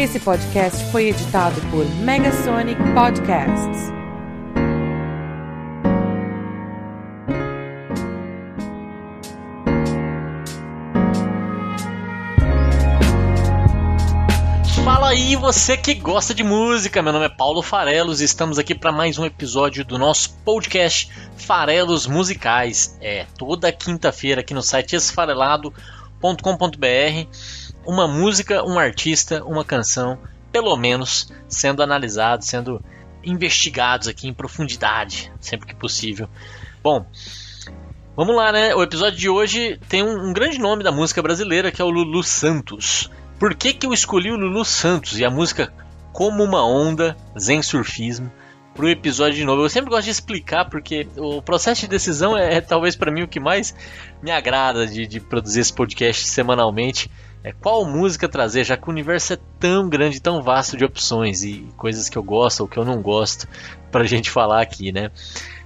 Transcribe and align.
Esse 0.00 0.18
podcast 0.18 0.82
foi 0.90 1.10
editado 1.10 1.60
por 1.70 1.84
Megasonic 1.96 2.80
Podcasts. 2.94 3.92
Fala 14.82 15.10
aí, 15.10 15.36
você 15.36 15.76
que 15.76 15.92
gosta 15.92 16.32
de 16.32 16.42
música. 16.42 17.02
Meu 17.02 17.12
nome 17.12 17.26
é 17.26 17.28
Paulo 17.28 17.62
Farelos 17.62 18.22
e 18.22 18.24
estamos 18.24 18.58
aqui 18.58 18.74
para 18.74 18.90
mais 18.90 19.18
um 19.18 19.26
episódio 19.26 19.84
do 19.84 19.98
nosso 19.98 20.32
podcast 20.46 21.12
Farelos 21.36 22.06
Musicais. 22.06 22.96
É 23.02 23.26
toda 23.36 23.70
quinta-feira 23.70 24.40
aqui 24.40 24.54
no 24.54 24.62
site 24.62 24.96
esfarelado.com.br. 24.96 27.59
Uma 27.84 28.06
música, 28.06 28.62
um 28.64 28.78
artista, 28.78 29.42
uma 29.44 29.64
canção, 29.64 30.18
pelo 30.52 30.76
menos 30.76 31.32
sendo 31.48 31.82
analisados, 31.82 32.46
sendo 32.46 32.82
investigados 33.24 34.08
aqui 34.08 34.28
em 34.28 34.34
profundidade, 34.34 35.32
sempre 35.40 35.66
que 35.66 35.74
possível. 35.74 36.28
Bom, 36.82 37.06
vamos 38.16 38.34
lá, 38.34 38.52
né? 38.52 38.74
O 38.74 38.82
episódio 38.82 39.18
de 39.18 39.28
hoje 39.28 39.78
tem 39.88 40.02
um, 40.02 40.30
um 40.30 40.32
grande 40.32 40.58
nome 40.58 40.82
da 40.82 40.92
música 40.92 41.22
brasileira 41.22 41.70
que 41.70 41.80
é 41.80 41.84
o 41.84 41.90
Lulu 41.90 42.22
Santos. 42.22 43.10
Por 43.38 43.54
que, 43.54 43.72
que 43.72 43.86
eu 43.86 43.92
escolhi 43.92 44.30
o 44.30 44.36
Lulu 44.36 44.64
Santos 44.64 45.18
e 45.18 45.24
a 45.24 45.30
música 45.30 45.72
Como 46.12 46.44
uma 46.44 46.62
Onda, 46.62 47.16
Zen 47.38 47.62
Surfismo, 47.62 48.30
para 48.74 48.84
o 48.84 48.88
episódio 48.88 49.36
de 49.36 49.44
novo? 49.44 49.62
Eu 49.62 49.70
sempre 49.70 49.90
gosto 49.90 50.04
de 50.04 50.10
explicar 50.10 50.68
porque 50.68 51.08
o 51.16 51.40
processo 51.40 51.82
de 51.82 51.88
decisão 51.88 52.36
é, 52.36 52.56
é 52.56 52.60
talvez 52.60 52.96
para 52.96 53.10
mim 53.10 53.22
o 53.22 53.28
que 53.28 53.40
mais 53.40 53.74
me 54.22 54.30
agrada 54.30 54.86
de, 54.86 55.06
de 55.06 55.20
produzir 55.20 55.60
esse 55.60 55.72
podcast 55.72 56.26
semanalmente. 56.26 57.10
É 57.42 57.52
qual 57.52 57.86
música 57.86 58.28
trazer, 58.28 58.64
já 58.64 58.76
que 58.76 58.86
o 58.86 58.90
universo 58.90 59.32
é 59.32 59.38
tão 59.58 59.88
grande, 59.88 60.20
tão 60.20 60.42
vasto 60.42 60.76
de 60.76 60.84
opções 60.84 61.42
e 61.42 61.66
coisas 61.76 62.08
que 62.08 62.18
eu 62.18 62.22
gosto 62.22 62.60
ou 62.60 62.68
que 62.68 62.76
eu 62.76 62.84
não 62.84 63.00
gosto 63.00 63.48
para 63.90 64.02
a 64.02 64.06
gente 64.06 64.30
falar 64.30 64.60
aqui, 64.60 64.92
né? 64.92 65.10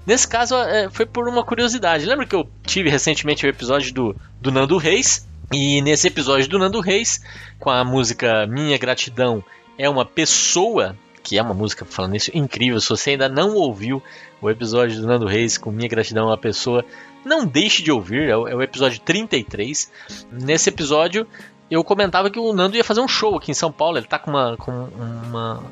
Nesse 0.06 0.28
caso 0.28 0.54
é, 0.56 0.88
foi 0.90 1.06
por 1.06 1.28
uma 1.28 1.42
curiosidade. 1.42 2.04
Lembra 2.04 2.26
que 2.26 2.36
eu 2.36 2.48
tive 2.64 2.90
recentemente 2.90 3.44
o 3.44 3.48
episódio 3.48 3.92
do, 3.92 4.16
do 4.40 4.52
Nando 4.52 4.76
Reis? 4.76 5.26
E 5.52 5.80
nesse 5.82 6.08
episódio 6.08 6.48
do 6.48 6.58
Nando 6.58 6.80
Reis, 6.80 7.20
com 7.58 7.70
a 7.70 7.84
música 7.84 8.46
Minha 8.46 8.78
Gratidão 8.78 9.42
é 9.78 9.88
uma 9.88 10.04
Pessoa, 10.04 10.96
que 11.22 11.38
é 11.38 11.42
uma 11.42 11.54
música 11.54 11.84
falando 11.84 12.16
isso 12.16 12.30
incrível. 12.34 12.80
Se 12.80 12.88
você 12.88 13.10
ainda 13.10 13.28
não 13.28 13.54
ouviu 13.54 14.02
o 14.40 14.50
episódio 14.50 15.00
do 15.00 15.06
Nando 15.06 15.26
Reis 15.26 15.58
com 15.58 15.70
Minha 15.70 15.88
Gratidão 15.88 16.24
é 16.24 16.30
uma 16.30 16.38
Pessoa, 16.38 16.84
não 17.24 17.46
deixe 17.46 17.82
de 17.82 17.90
ouvir, 17.90 18.28
é 18.28 18.36
o, 18.36 18.46
é 18.46 18.54
o 18.54 18.62
episódio 18.62 19.00
33. 19.00 19.90
Nesse 20.30 20.68
episódio 20.68 21.26
eu 21.74 21.84
comentava 21.84 22.30
que 22.30 22.38
o 22.38 22.52
Nando 22.52 22.76
ia 22.76 22.84
fazer 22.84 23.00
um 23.00 23.08
show 23.08 23.36
aqui 23.36 23.50
em 23.50 23.54
São 23.54 23.70
Paulo. 23.70 23.98
Ele 23.98 24.06
tá 24.06 24.18
com 24.18 24.30
uma, 24.30 24.56
com 24.56 24.70
uma 24.70 25.62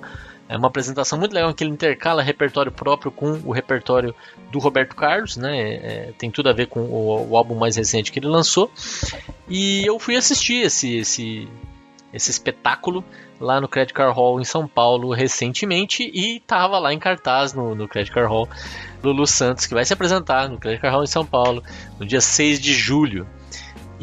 é 0.52 0.56
uma 0.56 0.68
apresentação 0.68 1.18
muito 1.18 1.32
legal 1.32 1.54
que 1.54 1.64
ele 1.64 1.70
intercala 1.70 2.22
repertório 2.22 2.70
próprio 2.70 3.10
com 3.10 3.40
o 3.44 3.52
repertório 3.52 4.14
do 4.50 4.58
Roberto 4.58 4.94
Carlos, 4.94 5.36
né? 5.36 5.58
É, 5.58 6.12
tem 6.18 6.30
tudo 6.30 6.50
a 6.50 6.52
ver 6.52 6.66
com 6.66 6.80
o, 6.80 7.30
o, 7.30 7.36
álbum 7.38 7.54
mais 7.54 7.76
recente 7.76 8.12
que 8.12 8.18
ele 8.18 8.26
lançou. 8.26 8.70
E 9.48 9.82
eu 9.86 9.98
fui 9.98 10.14
assistir 10.14 10.66
esse, 10.66 10.96
esse, 10.96 11.48
esse 12.12 12.30
espetáculo 12.30 13.02
lá 13.40 13.62
no 13.62 13.68
Credit 13.68 13.94
Card 13.94 14.14
Hall 14.14 14.40
em 14.42 14.44
São 14.44 14.68
Paulo 14.68 15.14
recentemente 15.14 16.02
e 16.12 16.38
tava 16.40 16.78
lá 16.78 16.92
em 16.92 16.98
cartaz 16.98 17.54
no, 17.54 17.74
no 17.74 17.88
Credit 17.88 18.12
Card 18.12 18.28
Hall 18.28 18.46
Lulu 19.02 19.26
Santos, 19.26 19.64
que 19.64 19.72
vai 19.72 19.86
se 19.86 19.94
apresentar 19.94 20.50
no 20.50 20.58
Credit 20.58 20.82
Card 20.82 20.94
Hall 20.94 21.04
em 21.04 21.08
São 21.08 21.24
Paulo 21.24 21.62
no 21.98 22.04
dia 22.04 22.20
6 22.20 22.60
de 22.60 22.74
julho. 22.74 23.26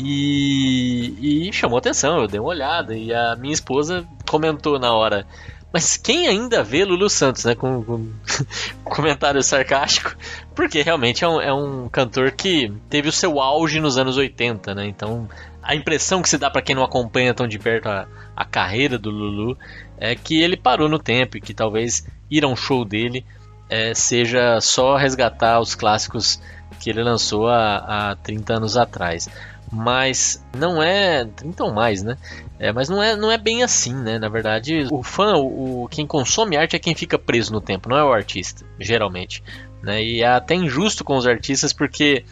E, 0.02 1.48
e 1.50 1.54
chamou 1.54 1.78
atenção, 1.78 2.20
eu 2.20 2.28
dei 2.28 2.40
uma 2.40 2.50
olhada 2.50 2.96
e 2.96 3.14
a 3.14 3.36
minha 3.36 3.54
esposa 3.54 4.08
comentou 4.26 4.80
na 4.80 4.94
hora 4.94 5.26
mas 5.72 5.98
quem 5.98 6.28
ainda 6.28 6.64
vê 6.64 6.84
Lulu 6.84 7.10
Santos, 7.10 7.46
né? 7.46 7.54
Com, 7.54 7.84
com 7.84 8.12
comentário 8.84 9.42
sarcástico, 9.44 10.16
porque 10.56 10.82
realmente 10.82 11.24
é 11.24 11.28
um, 11.28 11.42
é 11.42 11.54
um, 11.54 11.88
cantor 11.90 12.32
que 12.32 12.74
teve 12.90 13.10
o 13.10 13.12
seu 13.12 13.40
auge 13.40 13.80
nos 13.80 13.98
anos 13.98 14.18
80, 14.18 14.74
né? 14.74 14.88
Então 14.88 15.30
a 15.62 15.76
impressão 15.76 16.22
que 16.22 16.30
se 16.30 16.38
dá 16.38 16.50
para 16.50 16.62
quem 16.62 16.76
não 16.76 16.84
acompanha 16.84 17.34
tão 17.34 17.48
de 17.48 17.60
perto 17.60 17.88
a, 17.88 18.08
a 18.36 18.46
carreira 18.46 18.98
do 18.98 19.12
Lulu 19.12 19.58
é 19.98 20.16
que 20.16 20.42
ele 20.42 20.58
parou 20.58 20.90
no 20.90 20.98
tempo 20.98 21.38
e 21.38 21.42
que 21.42 21.54
talvez 21.54 22.08
ir 22.32 22.44
a 22.44 22.48
um 22.48 22.56
show 22.56 22.84
dele 22.84 23.24
é, 23.70 23.94
seja 23.94 24.60
só 24.62 24.96
resgatar 24.96 25.60
os 25.60 25.76
clássicos 25.76 26.42
que 26.80 26.90
ele 26.90 27.04
lançou 27.04 27.48
há, 27.48 28.12
há 28.12 28.16
30 28.16 28.54
anos 28.54 28.78
atrás 28.78 29.30
mas 29.72 30.44
não 30.56 30.82
é 30.82 31.26
30 31.26 31.64
ou 31.64 31.74
mais, 31.74 32.02
né? 32.02 32.18
É, 32.58 32.72
mas 32.72 32.90
não 32.90 33.02
é, 33.02 33.16
não 33.16 33.32
é 33.32 33.38
bem 33.38 33.64
assim, 33.64 33.94
né? 33.94 34.18
Na 34.18 34.28
verdade, 34.28 34.88
o 34.92 35.04
fã, 35.04 35.36
o, 35.36 35.88
quem 35.90 36.08
consome 36.08 36.58
arte 36.58 36.76
é 36.76 36.80
quem 36.80 36.96
fica 36.96 37.20
preso 37.20 37.54
no 37.54 37.62
tempo, 37.62 37.88
não 37.88 37.98
é 37.98 38.04
o 38.04 38.12
artista, 38.12 38.66
geralmente. 38.80 39.44
Né? 39.82 40.04
E 40.04 40.22
é 40.22 40.28
até 40.28 40.56
injusto 40.56 41.04
com 41.04 41.16
os 41.16 41.28
artistas 41.28 41.72
porque 41.72 42.26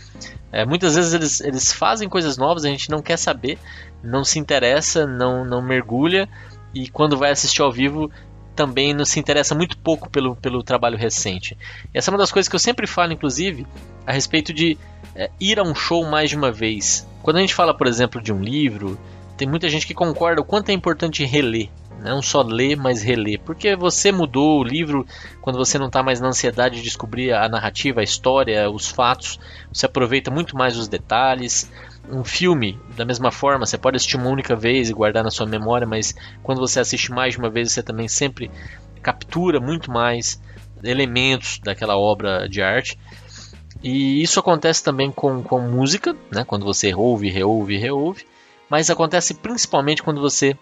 é, 0.52 0.66
muitas 0.66 0.96
vezes 0.96 1.14
eles, 1.14 1.42
eles 1.42 1.72
fazem 1.72 2.10
coisas 2.10 2.38
novas, 2.38 2.66
a 2.66 2.70
gente 2.70 2.90
não 2.90 3.02
quer 3.02 3.18
saber, 3.18 3.58
não 4.04 4.24
se 4.24 4.40
interessa, 4.40 5.06
não, 5.06 5.46
não 5.46 5.62
mergulha 5.62 6.28
e 6.74 6.90
quando 6.90 7.18
vai 7.18 7.32
assistir 7.32 7.62
ao 7.62 7.72
vivo 7.72 8.12
também 8.58 8.92
não 8.92 9.06
se 9.06 9.20
interessa 9.20 9.54
muito 9.54 9.78
pouco 9.78 10.10
pelo, 10.10 10.36
pelo 10.36 10.64
trabalho 10.64 10.98
recente. 10.98 11.56
E 11.94 11.98
essa 11.98 12.10
é 12.10 12.12
uma 12.12 12.18
das 12.18 12.32
coisas 12.32 12.50
que 12.50 12.56
eu 12.56 12.60
sempre 12.60 12.88
falo, 12.88 13.14
inclusive, 13.14 13.68
a 14.06 14.12
respeito 14.12 14.52
de 14.52 14.76
é, 15.16 15.30
ir 15.40 15.60
a 15.60 15.64
um 15.64 15.76
show 15.76 16.04
mais 16.04 16.32
de 16.32 16.36
uma 16.36 16.52
vez. 16.52 17.08
Quando 17.22 17.38
a 17.38 17.42
gente 17.42 17.54
fala, 17.54 17.78
por 17.78 17.86
exemplo, 17.86 18.20
de 18.20 18.34
um 18.34 18.42
livro, 18.42 19.00
tem 19.38 19.48
muita 19.48 19.70
gente 19.70 19.86
que 19.86 19.94
concorda 19.94 20.42
o 20.42 20.44
quanto 20.44 20.70
é 20.70 20.74
importante 20.74 21.24
reler. 21.24 21.70
Não 22.02 22.22
só 22.22 22.42
ler, 22.42 22.76
mas 22.76 23.04
reler. 23.04 23.40
Porque 23.40 23.76
você 23.76 24.12
mudou 24.12 24.60
o 24.60 24.64
livro 24.64 25.06
quando 25.42 25.58
você 25.58 25.78
não 25.78 25.88
está 25.88 26.02
mais 26.02 26.20
na 26.20 26.28
ansiedade 26.28 26.78
de 26.78 26.84
descobrir 26.84 27.34
a 27.34 27.48
narrativa, 27.48 28.02
a 28.02 28.04
história, 28.04 28.70
os 28.70 28.88
fatos. 28.88 29.40
Você 29.72 29.86
aproveita 29.86 30.32
muito 30.32 30.56
mais 30.56 30.78
os 30.78 30.88
detalhes 30.88 31.70
um 32.10 32.24
filme, 32.24 32.80
da 32.96 33.06
mesma 33.06 33.32
forma, 33.32 33.66
você 33.66 33.78
pode 33.78 33.98
assistir 33.98 34.18
uma 34.18 34.30
única 34.30 34.56
vez 34.56 34.90
e 34.90 34.94
guardar 34.94 35.24
na 35.24 35.32
sua 35.32 35.46
memória, 35.46 35.86
mas 35.86 36.16
quando 36.44 36.60
você 36.60 36.80
assiste 36.80 37.12
mais 37.12 37.34
de 37.34 37.40
uma 37.40 37.50
vez, 37.50 37.72
você 37.72 37.84
também 37.84 38.08
sempre 38.08 38.50
captura 39.02 39.60
muito 39.60 39.92
mais 39.92 40.42
elementos 40.84 41.60
daquela 41.64 41.98
obra 41.98 42.48
de 42.48 42.62
arte. 42.62 42.98
E 43.84 44.22
isso 44.22 44.40
acontece 44.40 44.84
também 44.84 45.12
com, 45.12 45.44
com 45.44 45.60
música, 45.60 46.16
né? 46.32 46.44
quando 46.44 46.66
você 46.66 46.94
ouve, 46.94 47.30
reouve, 47.30 47.78
reouve, 47.78 48.26
mas 48.70 48.90
acontece 48.90 49.34
principalmente 49.36 50.02
quando 50.02 50.20
você 50.20 50.58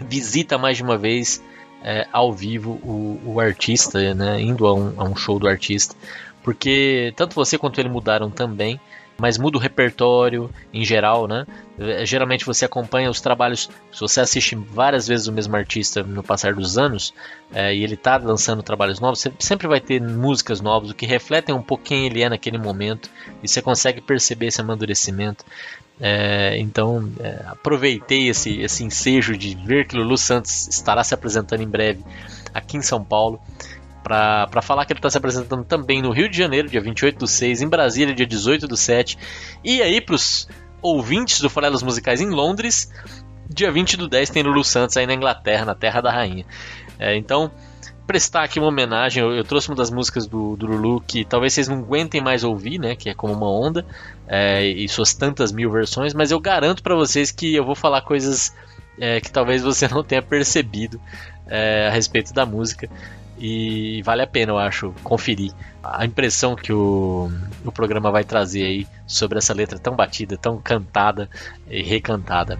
visita 0.00 0.56
mais 0.56 0.76
de 0.76 0.82
uma 0.82 0.96
vez 0.96 1.42
é, 1.82 2.08
ao 2.10 2.32
vivo 2.32 2.72
o, 2.82 3.20
o 3.24 3.40
artista, 3.40 4.14
né? 4.14 4.40
indo 4.40 4.66
a 4.66 4.74
um, 4.74 4.94
a 4.96 5.04
um 5.04 5.14
show 5.14 5.38
do 5.38 5.46
artista, 5.46 5.94
porque 6.42 7.12
tanto 7.16 7.34
você 7.34 7.58
quanto 7.58 7.78
ele 7.78 7.88
mudaram 7.88 8.30
também 8.30 8.80
mas 9.18 9.38
muda 9.38 9.56
o 9.56 9.60
repertório 9.60 10.50
em 10.72 10.84
geral, 10.84 11.26
né? 11.26 11.46
É, 11.78 12.04
geralmente 12.04 12.44
você 12.44 12.64
acompanha 12.64 13.10
os 13.10 13.20
trabalhos, 13.20 13.70
se 13.92 14.00
você 14.00 14.20
assiste 14.20 14.54
várias 14.54 15.06
vezes 15.06 15.26
o 15.26 15.32
mesmo 15.32 15.56
artista 15.56 16.02
no 16.02 16.22
passar 16.22 16.54
dos 16.54 16.76
anos 16.76 17.14
é, 17.52 17.74
e 17.74 17.82
ele 17.82 17.94
está 17.94 18.16
lançando 18.16 18.62
trabalhos 18.62 19.00
novos, 19.00 19.20
você 19.20 19.32
sempre 19.38 19.66
vai 19.66 19.80
ter 19.80 20.00
músicas 20.00 20.60
novas, 20.60 20.90
o 20.90 20.94
que 20.94 21.06
refletem 21.06 21.54
um 21.54 21.62
pouco 21.62 21.84
quem 21.84 22.06
ele 22.06 22.22
é 22.22 22.28
naquele 22.28 22.58
momento 22.58 23.08
e 23.42 23.48
você 23.48 23.62
consegue 23.62 24.00
perceber 24.00 24.46
esse 24.46 24.60
amadurecimento. 24.60 25.44
É, 26.00 26.58
então 26.58 27.08
é, 27.20 27.44
aproveitei 27.46 28.28
esse, 28.28 28.60
esse 28.60 28.82
ensejo 28.82 29.36
de 29.36 29.54
ver 29.54 29.86
que 29.86 29.96
Lulu 29.96 30.18
Santos 30.18 30.66
estará 30.66 31.04
se 31.04 31.14
apresentando 31.14 31.62
em 31.62 31.68
breve 31.68 32.04
aqui 32.52 32.76
em 32.76 32.82
São 32.82 33.02
Paulo 33.02 33.40
para 34.04 34.60
falar 34.62 34.84
que 34.84 34.92
ele 34.92 34.98
está 34.98 35.08
se 35.08 35.16
apresentando 35.16 35.64
também 35.64 36.02
no 36.02 36.12
Rio 36.12 36.28
de 36.28 36.36
Janeiro, 36.36 36.68
dia 36.68 36.80
28 36.80 37.18
do 37.18 37.26
6, 37.26 37.62
em 37.62 37.68
Brasília, 37.68 38.14
dia 38.14 38.26
18 38.26 38.68
do 38.68 38.76
7, 38.76 39.18
e 39.64 39.80
aí 39.80 40.00
para 40.00 40.14
os 40.14 40.46
ouvintes 40.82 41.40
do 41.40 41.48
Farelos 41.48 41.82
Musicais 41.82 42.20
em 42.20 42.28
Londres, 42.28 42.92
dia 43.48 43.72
20 43.72 43.96
do 43.96 44.06
10 44.06 44.28
tem 44.28 44.42
Lulu 44.42 44.62
Santos 44.62 44.96
aí 44.98 45.06
na 45.06 45.14
Inglaterra, 45.14 45.64
na 45.64 45.74
Terra 45.74 46.02
da 46.02 46.12
Rainha. 46.12 46.44
É, 46.98 47.16
então, 47.16 47.50
prestar 48.06 48.44
aqui 48.44 48.58
uma 48.58 48.68
homenagem, 48.68 49.22
eu, 49.22 49.32
eu, 49.32 49.42
trouxe 49.42 49.70
uma 49.70 49.76
das 49.76 49.90
músicas 49.90 50.26
do, 50.26 50.54
do 50.54 50.66
Lulu 50.66 51.00
que 51.00 51.24
talvez 51.24 51.54
vocês 51.54 51.66
não 51.66 51.78
aguentem 51.78 52.20
mais 52.20 52.44
ouvir, 52.44 52.78
né, 52.78 52.94
que 52.94 53.08
é 53.08 53.14
Como 53.14 53.32
Uma 53.32 53.50
Onda, 53.50 53.86
é, 54.28 54.66
e 54.66 54.86
suas 54.86 55.14
tantas 55.14 55.50
mil 55.50 55.70
versões, 55.70 56.12
mas 56.12 56.30
eu 56.30 56.38
garanto 56.38 56.82
para 56.82 56.94
vocês 56.94 57.30
que 57.30 57.54
eu 57.54 57.64
vou 57.64 57.74
falar 57.74 58.02
coisas 58.02 58.54
é, 58.98 59.20
que 59.20 59.32
talvez 59.32 59.62
você 59.62 59.88
não 59.88 60.04
tenha 60.04 60.20
percebido 60.20 61.00
é, 61.46 61.88
a 61.88 61.90
respeito 61.90 62.32
da 62.34 62.44
música. 62.44 62.88
E 63.38 64.00
vale 64.02 64.22
a 64.22 64.26
pena, 64.26 64.52
eu 64.52 64.58
acho, 64.58 64.94
conferir 65.02 65.52
a 65.82 66.04
impressão 66.04 66.54
que 66.54 66.72
o, 66.72 67.30
o 67.64 67.72
programa 67.72 68.10
vai 68.10 68.24
trazer 68.24 68.64
aí 68.64 68.86
sobre 69.06 69.38
essa 69.38 69.52
letra 69.52 69.78
tão 69.78 69.96
batida, 69.96 70.36
tão 70.36 70.58
cantada 70.58 71.28
e 71.68 71.82
recantada. 71.82 72.58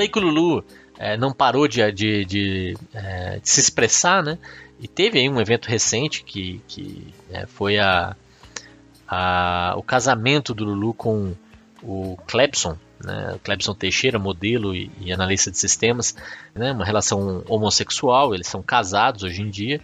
Falei 0.00 0.08
que 0.08 0.18
o 0.18 0.22
Lulu 0.22 0.64
é, 0.98 1.16
não 1.16 1.32
parou 1.32 1.68
de, 1.68 1.92
de, 1.92 2.24
de, 2.24 2.76
é, 2.94 3.38
de, 3.38 3.48
se 3.48 3.60
expressar, 3.60 4.22
né? 4.22 4.38
E 4.78 4.88
teve 4.88 5.18
aí 5.18 5.28
um 5.28 5.40
evento 5.40 5.66
recente 5.66 6.24
que, 6.24 6.62
que 6.66 7.12
é, 7.30 7.44
foi 7.46 7.78
a, 7.78 8.16
a, 9.06 9.74
o 9.76 9.82
casamento 9.82 10.54
do 10.54 10.64
Lulu 10.64 10.94
com 10.94 11.34
o 11.82 12.16
Clebson, 12.26 12.78
né? 13.04 13.38
Clebson 13.44 13.74
Teixeira, 13.74 14.18
modelo 14.18 14.74
e, 14.74 14.90
e 15.00 15.12
analista 15.12 15.50
de 15.50 15.58
sistemas, 15.58 16.14
né? 16.54 16.72
uma 16.72 16.84
relação 16.84 17.42
homossexual, 17.46 18.34
eles 18.34 18.46
são 18.46 18.62
casados 18.62 19.22
hoje 19.22 19.42
em 19.42 19.50
dia 19.50 19.80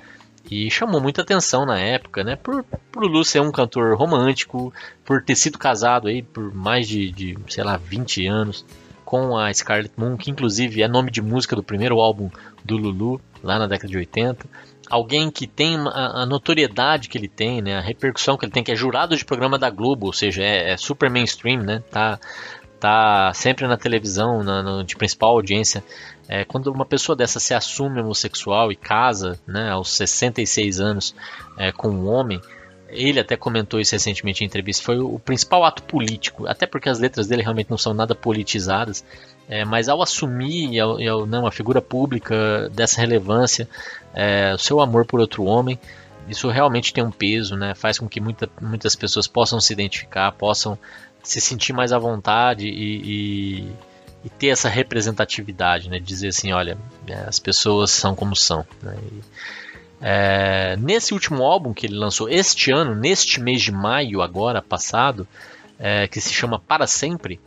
e 0.51 0.71
chamou 0.71 1.01
muita 1.01 1.23
atenção 1.23 1.67
na 1.67 1.79
época, 1.79 2.23
né? 2.23 2.37
Por, 2.37 2.65
por 2.65 3.03
Lulu 3.03 3.25
ser 3.25 3.41
um 3.41 3.51
cantor 3.51 3.97
romântico, 3.99 4.73
por 5.05 5.23
ter 5.23 5.35
sido 5.35 5.59
casado 5.59 6.09
aí 6.09 6.23
por 6.23 6.55
mais 6.55 6.89
de, 6.89 7.11
de, 7.11 7.39
sei 7.49 7.65
lá, 7.65 7.77
20 7.77 8.27
anos 8.27 8.65
com 9.07 9.39
a 9.39 9.55
Scarlet 9.55 9.93
Moon, 9.97 10.17
que 10.17 10.33
inclusive 10.33 10.83
é 10.83 10.89
nome 10.89 11.13
de 11.13 11.23
música 11.23 11.55
do 11.55 11.63
primeiro 11.63 12.01
álbum 12.01 12.29
do 12.65 12.77
Lulu, 12.77 13.21
lá 13.41 13.57
na 13.57 13.69
década 13.69 13.89
de 13.89 13.97
80. 13.97 14.45
Alguém 14.91 15.31
que 15.31 15.47
tem 15.47 15.77
a, 15.77 16.23
a 16.23 16.27
notoriedade 16.27 17.09
que 17.09 17.17
ele 17.17 17.29
tem, 17.29 17.63
né? 17.63 17.79
A 17.79 17.81
repercussão 17.81 18.37
que 18.37 18.45
ele 18.45 18.53
tem, 18.53 18.65
que 18.65 18.73
é 18.73 18.77
jurado 18.77 19.17
de 19.17 19.25
programa 19.25 19.59
da 19.59 19.71
Globo, 19.71 20.07
ou 20.07 20.13
seja, 20.13 20.43
é, 20.43 20.73
é 20.73 20.77
super 20.77 21.09
mainstream, 21.09 21.63
né? 21.63 21.85
Tá, 21.89 22.19
tá 22.81 23.33
sempre 23.33 23.69
na 23.69 23.77
televisão, 23.77 24.43
na, 24.43 24.61
na, 24.61 24.83
de 24.83 24.97
principal 24.97 25.31
audiência. 25.31 25.85
É, 26.29 26.45
quando 26.45 26.67
uma 26.73 26.85
pessoa 26.85 27.15
dessa 27.15 27.39
se 27.39 27.55
assume 27.55 28.01
homossexual 28.01 28.73
e 28.73 28.77
casa, 28.77 29.39
né, 29.47 29.71
aos 29.71 29.91
66 29.91 30.81
anos, 30.81 31.15
é, 31.57 31.71
com 31.71 31.89
um 31.89 32.09
homem, 32.09 32.41
ele 32.89 33.21
até 33.21 33.37
comentou 33.37 33.81
isso 33.81 33.93
recentemente 33.93 34.43
em 34.43 34.47
entrevista, 34.47 34.85
foi 34.85 34.99
o 34.99 35.19
principal 35.19 35.65
ato 35.65 35.83
político, 35.83 36.47
até 36.47 36.67
porque 36.67 36.89
as 36.89 36.99
letras 36.99 37.27
dele 37.27 37.43
realmente 37.43 37.71
não 37.71 37.79
são 37.79 37.93
nada 37.93 38.15
politizadas, 38.15 39.05
é, 39.49 39.65
mas 39.65 39.89
ao 39.89 40.03
assumir 40.03 40.79
ao, 40.81 40.93
ao, 40.93 41.21
não, 41.21 41.27
né, 41.27 41.39
uma 41.39 41.53
figura 41.53 41.81
pública 41.81 42.69
dessa 42.71 43.01
relevância, 43.01 43.69
é, 44.15 44.53
o 44.55 44.59
seu 44.59 44.81
amor 44.81 45.05
por 45.05 45.21
outro 45.21 45.45
homem, 45.45 45.79
isso 46.29 46.49
realmente 46.49 46.93
tem 46.93 47.05
um 47.05 47.11
peso, 47.11 47.57
né, 47.57 47.75
faz 47.75 47.99
com 47.99 48.09
que 48.09 48.21
muita, 48.21 48.49
muitas 48.61 48.97
pessoas 48.97 49.27
possam 49.27 49.61
se 49.61 49.73
identificar, 49.73 50.33
possam 50.33 50.79
se 51.23 51.41
sentir 51.41 51.73
mais 51.73 51.93
à 51.93 51.99
vontade 51.99 52.69
e, 52.69 53.63
e, 53.63 53.73
e 54.25 54.31
ter 54.31 54.49
essa 54.49 54.69
representatividade, 54.69 55.89
né, 55.89 55.99
dizer 55.99 56.29
assim, 56.29 56.53
olha, 56.53 56.79
é, 57.07 57.15
as 57.27 57.39
pessoas 57.39 57.91
são 57.91 58.15
como 58.15 58.35
são. 58.35 58.67
Né, 58.83 58.97
e, 59.13 59.21
é, 60.01 60.77
nesse 60.77 61.15
último 61.15 61.43
álbum 61.43 61.73
que 61.73 61.87
ele 61.87 61.97
lançou 61.97 62.29
este 62.29 62.71
ano, 62.71 62.95
neste 62.95 63.41
mês 63.41 63.63
de 63.63 63.73
maio, 63.73 64.21
agora 64.21 64.61
passado, 64.61 65.27
é, 65.79 66.07
que 66.07 66.21
se 66.21 66.33
chama 66.33 66.59
Para 66.59 66.87
Sempre, 66.87 67.41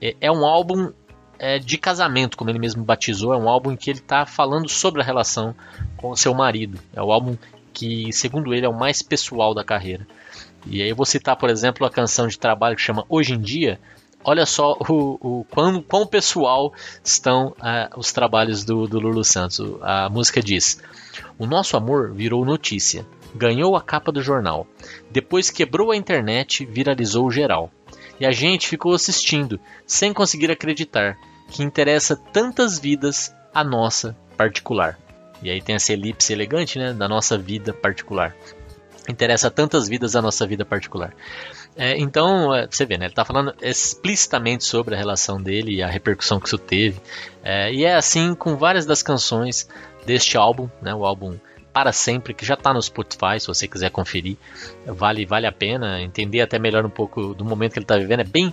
é, 0.00 0.16
é 0.20 0.30
um 0.30 0.44
álbum 0.44 0.92
é, 1.38 1.58
de 1.58 1.78
casamento, 1.78 2.36
como 2.36 2.50
ele 2.50 2.58
mesmo 2.58 2.84
batizou. 2.84 3.32
É 3.32 3.36
um 3.36 3.48
álbum 3.48 3.72
em 3.72 3.76
que 3.76 3.90
ele 3.90 3.98
está 3.98 4.26
falando 4.26 4.68
sobre 4.68 5.00
a 5.00 5.04
relação 5.04 5.54
com 5.96 6.14
seu 6.14 6.34
marido. 6.34 6.78
É 6.92 7.02
o 7.02 7.10
álbum 7.12 7.36
que, 7.72 8.12
segundo 8.12 8.54
ele, 8.54 8.66
é 8.66 8.68
o 8.68 8.78
mais 8.78 9.02
pessoal 9.02 9.54
da 9.54 9.64
carreira. 9.64 10.06
E 10.66 10.82
aí 10.82 10.88
eu 10.88 10.96
vou 10.96 11.04
citar, 11.04 11.36
por 11.36 11.50
exemplo, 11.50 11.86
a 11.86 11.90
canção 11.90 12.26
de 12.26 12.38
trabalho 12.38 12.76
que 12.76 12.82
chama 12.82 13.04
Hoje 13.08 13.34
em 13.34 13.40
Dia. 13.40 13.78
Olha 14.22 14.46
só 14.46 14.72
o, 14.88 15.18
o 15.20 15.44
quão, 15.50 15.82
quão 15.82 16.06
pessoal 16.06 16.72
estão 17.02 17.48
uh, 17.48 17.98
os 17.98 18.10
trabalhos 18.10 18.64
do, 18.64 18.86
do 18.86 18.98
Lulu 18.98 19.22
Santos. 19.22 19.60
A 19.82 20.08
música 20.08 20.42
diz: 20.42 20.80
o 21.38 21.46
nosso 21.46 21.76
amor 21.76 22.12
virou 22.12 22.44
notícia. 22.44 23.06
Ganhou 23.34 23.76
a 23.76 23.82
capa 23.82 24.12
do 24.12 24.22
jornal. 24.22 24.66
Depois 25.10 25.50
quebrou 25.50 25.90
a 25.90 25.96
internet, 25.96 26.64
viralizou 26.64 27.30
geral. 27.30 27.70
E 28.18 28.24
a 28.24 28.30
gente 28.30 28.68
ficou 28.68 28.94
assistindo, 28.94 29.58
sem 29.86 30.12
conseguir 30.12 30.50
acreditar, 30.50 31.18
que 31.50 31.62
interessa 31.62 32.16
tantas 32.16 32.78
vidas 32.78 33.34
a 33.52 33.64
nossa 33.64 34.16
particular. 34.36 34.98
E 35.42 35.50
aí 35.50 35.60
tem 35.60 35.74
essa 35.74 35.92
elipse 35.92 36.32
elegante, 36.32 36.78
né, 36.78 36.92
da 36.92 37.08
nossa 37.08 37.36
vida 37.36 37.72
particular. 37.72 38.34
Interessa 39.08 39.50
tantas 39.50 39.88
vidas 39.88 40.16
a 40.16 40.22
nossa 40.22 40.46
vida 40.46 40.64
particular. 40.64 41.14
É, 41.76 41.98
então, 41.98 42.54
é, 42.54 42.66
você 42.66 42.86
vê, 42.86 42.96
né, 42.96 43.06
ele 43.06 43.12
está 43.12 43.24
falando 43.24 43.54
explicitamente 43.60 44.64
sobre 44.64 44.94
a 44.94 44.98
relação 44.98 45.42
dele 45.42 45.74
e 45.74 45.82
a 45.82 45.88
repercussão 45.88 46.40
que 46.40 46.46
isso 46.46 46.56
teve. 46.56 47.00
É, 47.42 47.72
e 47.72 47.84
é 47.84 47.94
assim 47.94 48.34
com 48.34 48.56
várias 48.56 48.86
das 48.86 49.02
canções 49.02 49.68
deste 50.06 50.36
álbum, 50.36 50.68
né, 50.80 50.94
o 50.94 51.04
álbum 51.04 51.38
Para 51.72 51.92
Sempre, 51.92 52.34
que 52.34 52.44
já 52.44 52.54
está 52.54 52.72
no 52.72 52.80
Spotify, 52.82 53.38
se 53.38 53.46
você 53.46 53.66
quiser 53.66 53.90
conferir. 53.90 54.36
Vale, 54.86 55.26
vale 55.26 55.46
a 55.46 55.52
pena 55.52 56.00
entender 56.00 56.40
até 56.40 56.58
melhor 56.58 56.84
um 56.84 56.90
pouco 56.90 57.34
do 57.34 57.44
momento 57.44 57.72
que 57.72 57.78
ele 57.78 57.84
está 57.84 57.96
vivendo. 57.96 58.20
É 58.20 58.24
bem, 58.24 58.52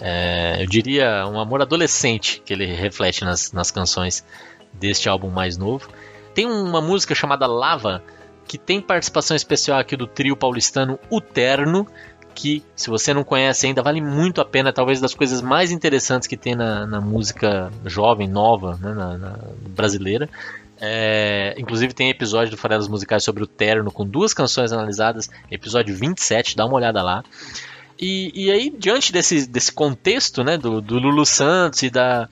é, 0.00 0.62
eu 0.62 0.66
diria, 0.66 1.26
um 1.26 1.40
amor 1.40 1.62
adolescente 1.62 2.42
que 2.44 2.52
ele 2.52 2.66
reflete 2.66 3.24
nas, 3.24 3.52
nas 3.52 3.70
canções 3.70 4.24
deste 4.72 5.08
álbum 5.08 5.28
mais 5.28 5.56
novo. 5.56 5.88
Tem 6.34 6.46
uma 6.46 6.80
música 6.80 7.14
chamada 7.14 7.46
Lava, 7.46 8.02
que 8.46 8.56
tem 8.56 8.80
participação 8.80 9.36
especial 9.36 9.78
aqui 9.78 9.96
do 9.96 10.06
trio 10.06 10.36
paulistano 10.36 10.98
Uterno, 11.10 11.86
que, 12.34 12.62
se 12.76 12.88
você 12.88 13.12
não 13.12 13.24
conhece 13.24 13.66
ainda, 13.66 13.82
vale 13.82 14.00
muito 14.00 14.40
a 14.40 14.44
pena. 14.44 14.72
Talvez 14.72 15.00
das 15.00 15.12
coisas 15.12 15.42
mais 15.42 15.72
interessantes 15.72 16.28
que 16.28 16.36
tem 16.36 16.54
na, 16.54 16.86
na 16.86 17.00
música 17.00 17.70
jovem, 17.84 18.28
nova, 18.28 18.78
né, 18.80 18.94
na, 18.94 19.18
na 19.18 19.38
brasileira. 19.70 20.28
É, 20.80 21.54
inclusive 21.58 21.92
tem 21.92 22.08
episódio 22.08 22.52
do 22.52 22.56
Farelas 22.56 22.86
Musicais 22.86 23.24
sobre 23.24 23.42
o 23.42 23.46
Terno 23.46 23.90
com 23.90 24.06
duas 24.06 24.32
canções 24.32 24.72
analisadas, 24.72 25.28
episódio 25.50 25.94
27, 25.94 26.56
dá 26.56 26.64
uma 26.64 26.76
olhada 26.76 27.02
lá. 27.02 27.24
E, 28.00 28.30
e 28.34 28.50
aí, 28.50 28.70
diante 28.70 29.12
desse, 29.12 29.46
desse 29.46 29.72
contexto 29.72 30.44
né, 30.44 30.56
do, 30.56 30.80
do 30.80 30.98
Lulu 30.98 31.26
Santos 31.26 31.82
e 31.82 31.90
da, 31.90 32.28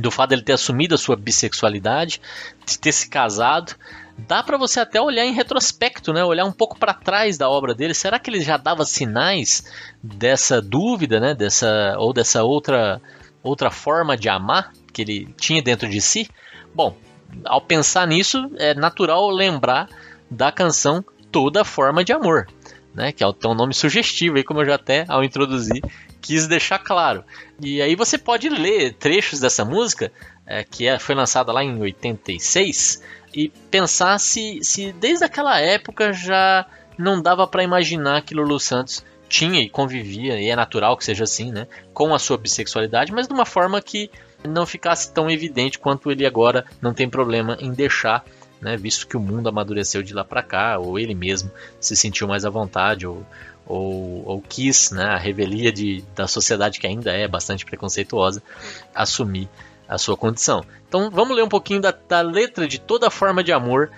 do 0.00 0.10
fato 0.10 0.30
dele 0.30 0.42
ter 0.42 0.52
assumido 0.52 0.94
a 0.94 0.98
sua 0.98 1.16
bissexualidade, 1.16 2.20
de 2.64 2.78
ter 2.78 2.92
se 2.92 3.08
casado, 3.08 3.74
dá 4.16 4.42
para 4.42 4.56
você 4.56 4.80
até 4.80 5.00
olhar 5.00 5.24
em 5.24 5.32
retrospecto, 5.32 6.12
né? 6.12 6.24
Olhar 6.24 6.44
um 6.44 6.52
pouco 6.52 6.78
para 6.78 6.94
trás 6.94 7.36
da 7.36 7.48
obra 7.48 7.74
dele. 7.74 7.94
Será 7.94 8.18
que 8.18 8.30
ele 8.30 8.40
já 8.40 8.56
dava 8.56 8.84
sinais 8.84 9.64
dessa 10.00 10.60
dúvida, 10.62 11.18
né? 11.18 11.34
Dessa 11.34 11.96
ou 11.98 12.12
dessa 12.12 12.44
outra 12.44 13.00
outra 13.42 13.70
forma 13.70 14.16
de 14.16 14.28
amar 14.28 14.70
que 14.92 15.02
ele 15.02 15.34
tinha 15.36 15.62
dentro 15.62 15.88
de 15.88 16.00
si? 16.00 16.28
Bom, 16.74 16.96
ao 17.44 17.60
pensar 17.60 18.06
nisso, 18.06 18.50
é 18.56 18.74
natural 18.74 19.30
lembrar 19.30 19.88
da 20.30 20.50
canção 20.52 21.04
Toda 21.30 21.64
Forma 21.64 22.04
de 22.04 22.12
Amor, 22.12 22.48
né? 22.94 23.12
Que 23.12 23.22
é 23.22 23.26
um 23.26 23.54
nome 23.54 23.74
sugestivo 23.74 24.36
aí, 24.36 24.44
como 24.44 24.60
eu 24.60 24.66
já 24.66 24.74
até 24.74 25.04
ao 25.08 25.22
introduzir 25.22 25.82
quis 26.20 26.46
deixar 26.46 26.78
claro. 26.78 27.24
E 27.60 27.80
aí 27.80 27.96
você 27.96 28.18
pode 28.18 28.48
ler 28.48 28.94
trechos 28.94 29.40
dessa 29.40 29.64
música, 29.64 30.12
é, 30.46 30.62
que 30.62 30.86
é, 30.86 30.98
foi 30.98 31.14
lançada 31.14 31.52
lá 31.52 31.64
em 31.64 31.80
86, 31.80 33.02
e 33.34 33.48
pensar 33.70 34.18
se, 34.18 34.60
se 34.62 34.92
desde 34.92 35.24
aquela 35.24 35.58
época 35.58 36.12
já 36.12 36.66
não 36.98 37.22
dava 37.22 37.46
para 37.46 37.64
imaginar 37.64 38.22
que 38.22 38.34
Lulu 38.34 38.58
Santos 38.60 39.04
tinha 39.30 39.60
e 39.60 39.70
convivia, 39.70 40.38
e 40.40 40.50
é 40.50 40.56
natural 40.56 40.96
que 40.96 41.04
seja 41.04 41.22
assim, 41.22 41.52
né? 41.52 41.68
Com 41.94 42.12
a 42.12 42.18
sua 42.18 42.36
bissexualidade, 42.36 43.12
mas 43.12 43.28
de 43.28 43.32
uma 43.32 43.46
forma 43.46 43.80
que 43.80 44.10
não 44.46 44.66
ficasse 44.66 45.12
tão 45.12 45.30
evidente 45.30 45.78
quanto 45.78 46.10
ele 46.10 46.26
agora 46.26 46.66
não 46.82 46.92
tem 46.92 47.08
problema 47.08 47.56
em 47.60 47.72
deixar, 47.72 48.24
né, 48.60 48.76
visto 48.76 49.06
que 49.06 49.16
o 49.16 49.20
mundo 49.20 49.48
amadureceu 49.48 50.02
de 50.02 50.12
lá 50.12 50.24
para 50.24 50.42
cá, 50.42 50.78
ou 50.78 50.98
ele 50.98 51.14
mesmo 51.14 51.50
se 51.78 51.94
sentiu 51.94 52.26
mais 52.26 52.44
à 52.44 52.50
vontade, 52.50 53.06
ou, 53.06 53.24
ou, 53.66 54.26
ou 54.26 54.42
quis, 54.42 54.90
né, 54.90 55.04
a 55.04 55.16
revelia 55.16 55.70
de, 55.70 56.02
da 56.14 56.26
sociedade 56.26 56.80
que 56.80 56.86
ainda 56.86 57.12
é 57.12 57.28
bastante 57.28 57.64
preconceituosa, 57.64 58.42
assumir 58.94 59.48
a 59.88 59.96
sua 59.96 60.16
condição. 60.16 60.64
Então 60.88 61.10
vamos 61.10 61.36
ler 61.36 61.44
um 61.44 61.48
pouquinho 61.48 61.80
da, 61.80 61.92
da 61.92 62.20
letra 62.20 62.66
de 62.66 62.80
Toda 62.80 63.10
Forma 63.10 63.44
de 63.44 63.52
Amor, 63.52 63.90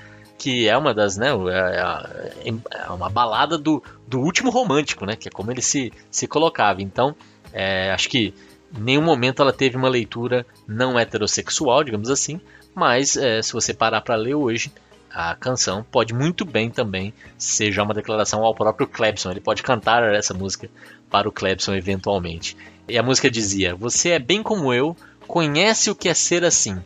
que 0.43 0.69
é 0.69 0.77
uma 0.77 0.93
das, 0.93 1.17
né, 1.17 1.29
é, 1.29 2.49
é, 2.49 2.55
é 2.85 2.91
uma 2.91 3.09
balada 3.09 3.57
do, 3.57 3.81
do 4.09 4.19
último 4.19 4.51
romântico, 4.51 5.07
né, 5.07 5.15
que 5.15 5.29
é 5.29 5.31
como 5.31 5.53
ele 5.53 5.63
se, 5.63 5.93
se 6.11 6.27
colocava. 6.27 6.83
Então, 6.83 7.15
é, 7.53 7.93
acho 7.93 8.09
que 8.09 8.35
em 8.77 8.81
nenhum 8.81 9.03
momento 9.03 9.41
ela 9.41 9.53
teve 9.53 9.77
uma 9.77 9.89
leitura 9.89 10.45
não 10.67 10.99
heterossexual, 10.99 11.85
digamos 11.85 12.11
assim, 12.11 12.41
mas 12.75 13.17
é, 13.17 13.41
se 13.41 13.53
você 13.53 13.73
parar 13.73 14.01
para 14.01 14.17
ler 14.17 14.35
hoje, 14.35 14.73
a 15.09 15.37
canção 15.37 15.87
pode 15.89 16.13
muito 16.13 16.45
bem 16.45 16.69
também 16.69 17.15
ser 17.39 17.79
uma 17.79 17.95
declaração 17.95 18.43
ao 18.43 18.53
próprio 18.53 18.89
Clebson. 18.89 19.31
Ele 19.31 19.41
pode 19.41 19.63
cantar 19.63 20.03
essa 20.13 20.35
música 20.35 20.69
para 21.09 21.29
o 21.29 21.33
Clebson 21.33 21.73
eventualmente. 21.75 22.57
E 22.89 22.99
a 22.99 23.03
música 23.03 23.31
dizia: 23.31 23.77
Você 23.77 24.09
é 24.09 24.19
bem 24.19 24.43
como 24.43 24.73
eu, 24.73 24.97
conhece 25.29 25.89
o 25.89 25.95
que 25.95 26.09
é 26.09 26.15
ser 26.15 26.45
assim. 26.45 26.83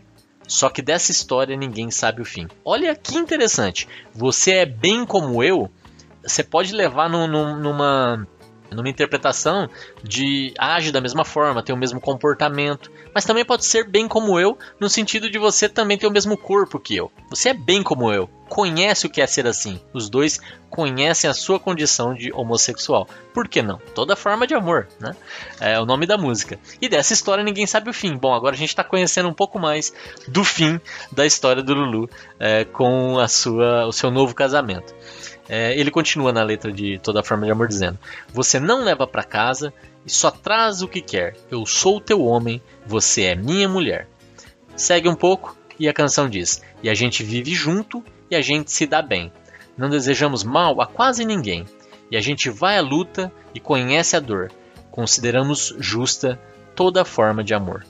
Só 0.46 0.68
que 0.68 0.80
dessa 0.82 1.10
história 1.10 1.56
ninguém 1.56 1.90
sabe 1.90 2.22
o 2.22 2.24
fim. 2.24 2.48
Olha 2.64 2.94
que 2.94 3.16
interessante. 3.16 3.88
Você 4.14 4.52
é 4.52 4.66
bem 4.66 5.04
como 5.04 5.42
eu. 5.42 5.70
Você 6.22 6.42
pode 6.42 6.72
levar 6.72 7.08
no, 7.08 7.26
no, 7.26 7.56
numa 7.56 8.26
numa 8.70 8.88
interpretação 8.88 9.68
de 10.02 10.52
age 10.58 10.92
da 10.92 11.00
mesma 11.00 11.24
forma, 11.24 11.62
tem 11.62 11.74
o 11.74 11.78
mesmo 11.78 12.00
comportamento, 12.00 12.90
mas 13.14 13.24
também 13.24 13.44
pode 13.44 13.64
ser 13.64 13.88
bem 13.88 14.06
como 14.08 14.38
eu, 14.38 14.58
no 14.78 14.88
sentido 14.88 15.30
de 15.30 15.38
você 15.38 15.68
também 15.68 15.98
ter 15.98 16.06
o 16.06 16.12
mesmo 16.12 16.36
corpo 16.36 16.78
que 16.78 16.96
eu. 16.96 17.10
Você 17.30 17.50
é 17.50 17.54
bem 17.54 17.82
como 17.82 18.12
eu, 18.12 18.28
conhece 18.48 19.06
o 19.06 19.10
que 19.10 19.20
é 19.20 19.26
ser 19.26 19.46
assim. 19.46 19.80
Os 19.92 20.08
dois 20.08 20.40
conhecem 20.70 21.28
a 21.28 21.34
sua 21.34 21.58
condição 21.58 22.14
de 22.14 22.32
homossexual. 22.32 23.08
Por 23.32 23.48
que 23.48 23.62
não? 23.62 23.78
Toda 23.94 24.16
forma 24.16 24.46
de 24.46 24.54
amor, 24.54 24.88
né? 25.00 25.14
É 25.60 25.80
o 25.80 25.86
nome 25.86 26.06
da 26.06 26.18
música. 26.18 26.58
E 26.80 26.88
dessa 26.88 27.12
história 27.12 27.42
ninguém 27.42 27.66
sabe 27.66 27.90
o 27.90 27.94
fim. 27.94 28.16
Bom, 28.16 28.34
agora 28.34 28.54
a 28.54 28.58
gente 28.58 28.70
está 28.70 28.84
conhecendo 28.84 29.28
um 29.28 29.34
pouco 29.34 29.58
mais 29.58 29.92
do 30.28 30.44
fim 30.44 30.80
da 31.10 31.26
história 31.26 31.62
do 31.62 31.74
Lulu 31.74 32.10
é, 32.38 32.64
com 32.64 33.18
a 33.18 33.28
sua, 33.28 33.86
o 33.86 33.92
seu 33.92 34.10
novo 34.10 34.34
casamento. 34.34 34.94
É, 35.48 35.78
ele 35.78 35.90
continua 35.90 36.32
na 36.32 36.42
letra 36.42 36.72
de 36.72 36.98
Toda 36.98 37.22
Forma 37.22 37.46
de 37.46 37.52
Amor 37.52 37.68
dizendo: 37.68 37.98
Você 38.32 38.58
não 38.58 38.82
leva 38.82 39.06
para 39.06 39.22
casa 39.22 39.72
e 40.04 40.10
só 40.10 40.30
traz 40.30 40.82
o 40.82 40.88
que 40.88 41.00
quer. 41.00 41.36
Eu 41.50 41.64
sou 41.64 42.00
teu 42.00 42.24
homem, 42.24 42.60
você 42.86 43.22
é 43.24 43.34
minha 43.34 43.68
mulher. 43.68 44.08
Segue 44.74 45.08
um 45.08 45.14
pouco 45.14 45.56
e 45.78 45.88
a 45.88 45.92
canção 45.92 46.28
diz: 46.28 46.62
E 46.82 46.90
a 46.90 46.94
gente 46.94 47.22
vive 47.22 47.54
junto 47.54 48.04
e 48.30 48.36
a 48.36 48.40
gente 48.40 48.72
se 48.72 48.86
dá 48.86 49.00
bem. 49.00 49.32
Não 49.76 49.90
desejamos 49.90 50.42
mal 50.42 50.80
a 50.80 50.86
quase 50.86 51.24
ninguém. 51.24 51.66
E 52.10 52.16
a 52.16 52.20
gente 52.20 52.48
vai 52.50 52.78
à 52.78 52.82
luta 52.82 53.32
e 53.54 53.60
conhece 53.60 54.16
a 54.16 54.20
dor. 54.20 54.50
Consideramos 54.90 55.74
justa 55.78 56.40
toda 56.74 57.04
forma 57.04 57.42
de 57.42 57.52
amor. 57.52 57.84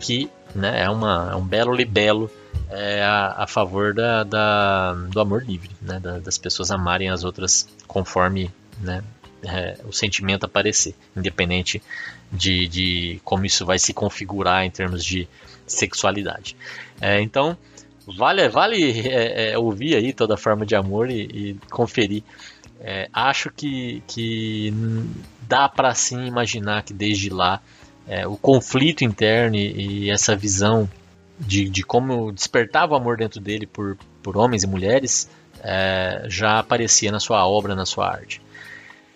Que 0.00 0.30
né, 0.54 0.82
é, 0.84 0.90
uma, 0.90 1.30
é 1.32 1.36
um 1.36 1.44
belo 1.44 1.72
libelo 1.72 2.30
é, 2.70 3.02
a, 3.02 3.44
a, 3.44 3.46
favor 3.46 3.94
da, 3.94 4.24
da, 4.24 4.92
do 4.92 5.20
amor 5.20 5.44
livre, 5.44 5.70
né, 5.80 5.98
da, 5.98 6.18
das 6.18 6.36
pessoas 6.36 6.70
amarem 6.70 7.08
as 7.08 7.24
outras 7.24 7.68
conforme 7.86 8.50
né, 8.80 9.02
é, 9.42 9.78
o 9.84 9.92
sentimento 9.92 10.44
aparecer, 10.44 10.94
independente 11.16 11.82
de, 12.30 12.68
de 12.68 13.20
como 13.24 13.46
isso 13.46 13.64
vai 13.64 13.78
se 13.78 13.92
configurar 13.92 14.64
em 14.64 14.70
termos 14.70 15.04
de 15.04 15.28
sexualidade. 15.66 16.56
É, 17.00 17.20
então, 17.20 17.56
vale, 18.06 18.48
vale 18.48 19.08
é, 19.08 19.52
é, 19.52 19.58
ouvir 19.58 19.96
aí 19.96 20.12
toda 20.12 20.36
forma 20.36 20.66
de 20.66 20.74
amor 20.74 21.10
e, 21.10 21.22
e 21.22 21.56
conferir. 21.70 22.22
É, 22.80 23.08
acho 23.12 23.50
que, 23.50 24.02
que 24.06 24.72
dá 25.42 25.68
para 25.68 25.94
sim 25.94 26.26
imaginar 26.26 26.82
que 26.82 26.92
desde 26.92 27.28
lá 27.30 27.60
o 28.26 28.38
conflito 28.38 29.04
interno 29.04 29.54
e, 29.54 30.04
e 30.04 30.10
essa 30.10 30.34
visão 30.34 30.88
de, 31.38 31.68
de 31.68 31.82
como 31.82 32.32
despertava 32.32 32.94
o 32.94 32.96
amor 32.96 33.16
dentro 33.16 33.40
dele 33.40 33.66
por, 33.66 33.96
por 34.22 34.36
homens 34.36 34.62
e 34.64 34.66
mulheres 34.66 35.30
é, 35.62 36.24
já 36.28 36.58
aparecia 36.58 37.10
na 37.10 37.20
sua 37.20 37.46
obra, 37.46 37.74
na 37.74 37.86
sua 37.86 38.10
arte. 38.10 38.40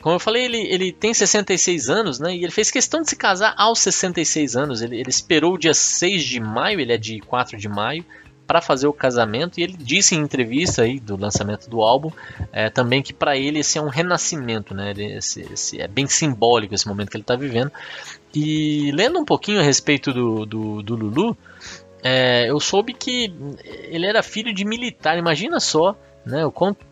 Como 0.01 0.17
eu 0.17 0.21
falei, 0.21 0.45
ele, 0.45 0.59
ele 0.59 0.93
tem 0.93 1.15
66 1.15 1.89
anos, 1.89 2.19
né? 2.19 2.35
E 2.35 2.43
ele 2.43 2.51
fez 2.51 2.73
questão 2.73 3.03
de 3.03 3.09
se 3.09 3.15
casar 3.15 3.55
aos 3.57 3.79
66 3.79 4.57
anos. 4.57 4.83
Ele, 4.83 4.99
ele 4.99 5.11
esperou 5.11 5.55
o 5.55 5.59
dia 5.59 5.73
6 5.73 6.25
de 6.25 6.41
maio, 6.41 6.81
ele 6.81 6.93
é 6.93 6.99
de 6.99 7.21
4 7.21 7.57
de 7.57 7.69
maio, 7.69 8.05
para 8.45 8.61
fazer 8.61 8.89
o 8.89 8.93
casamento. 8.93 9.61
E 9.61 9.63
ele 9.63 9.77
disse 9.79 10.17
em 10.17 10.19
entrevista 10.19 10.83
aí 10.83 10.99
do 10.99 11.17
lançamento 11.17 11.71
do 11.71 11.83
álbum 11.83 12.11
é, 12.53 12.69
também 12.69 13.01
que 13.01 13.13
para 13.13 13.37
ele 13.37 13.61
esse 13.61 13.79
é 13.79 13.83
um 13.83 13.89
renascimento, 13.89 14.75
né? 14.75 14.93
Esse, 14.97 15.43
esse, 15.53 15.81
é 15.81 15.87
bem 15.87 16.09
simbólico 16.09 16.75
esse 16.75 16.89
momento 16.89 17.09
que 17.09 17.17
ele 17.17 17.23
está 17.23 17.37
vivendo. 17.37 17.71
E 18.35 18.91
lendo 18.93 19.21
um 19.21 19.25
pouquinho 19.25 19.61
a 19.61 19.63
respeito 19.63 20.13
do, 20.13 20.45
do, 20.45 20.83
do 20.83 20.97
Lulu, 20.97 21.37
é, 22.03 22.51
eu 22.51 22.59
soube 22.59 22.93
que 22.93 23.33
ele 23.65 24.07
era 24.07 24.23
filho 24.23 24.53
de 24.53 24.65
militar, 24.65 25.17
imagina 25.17 25.61
só, 25.61 25.97
né? 26.27 26.45
O 26.45 26.51
quanto, 26.51 26.85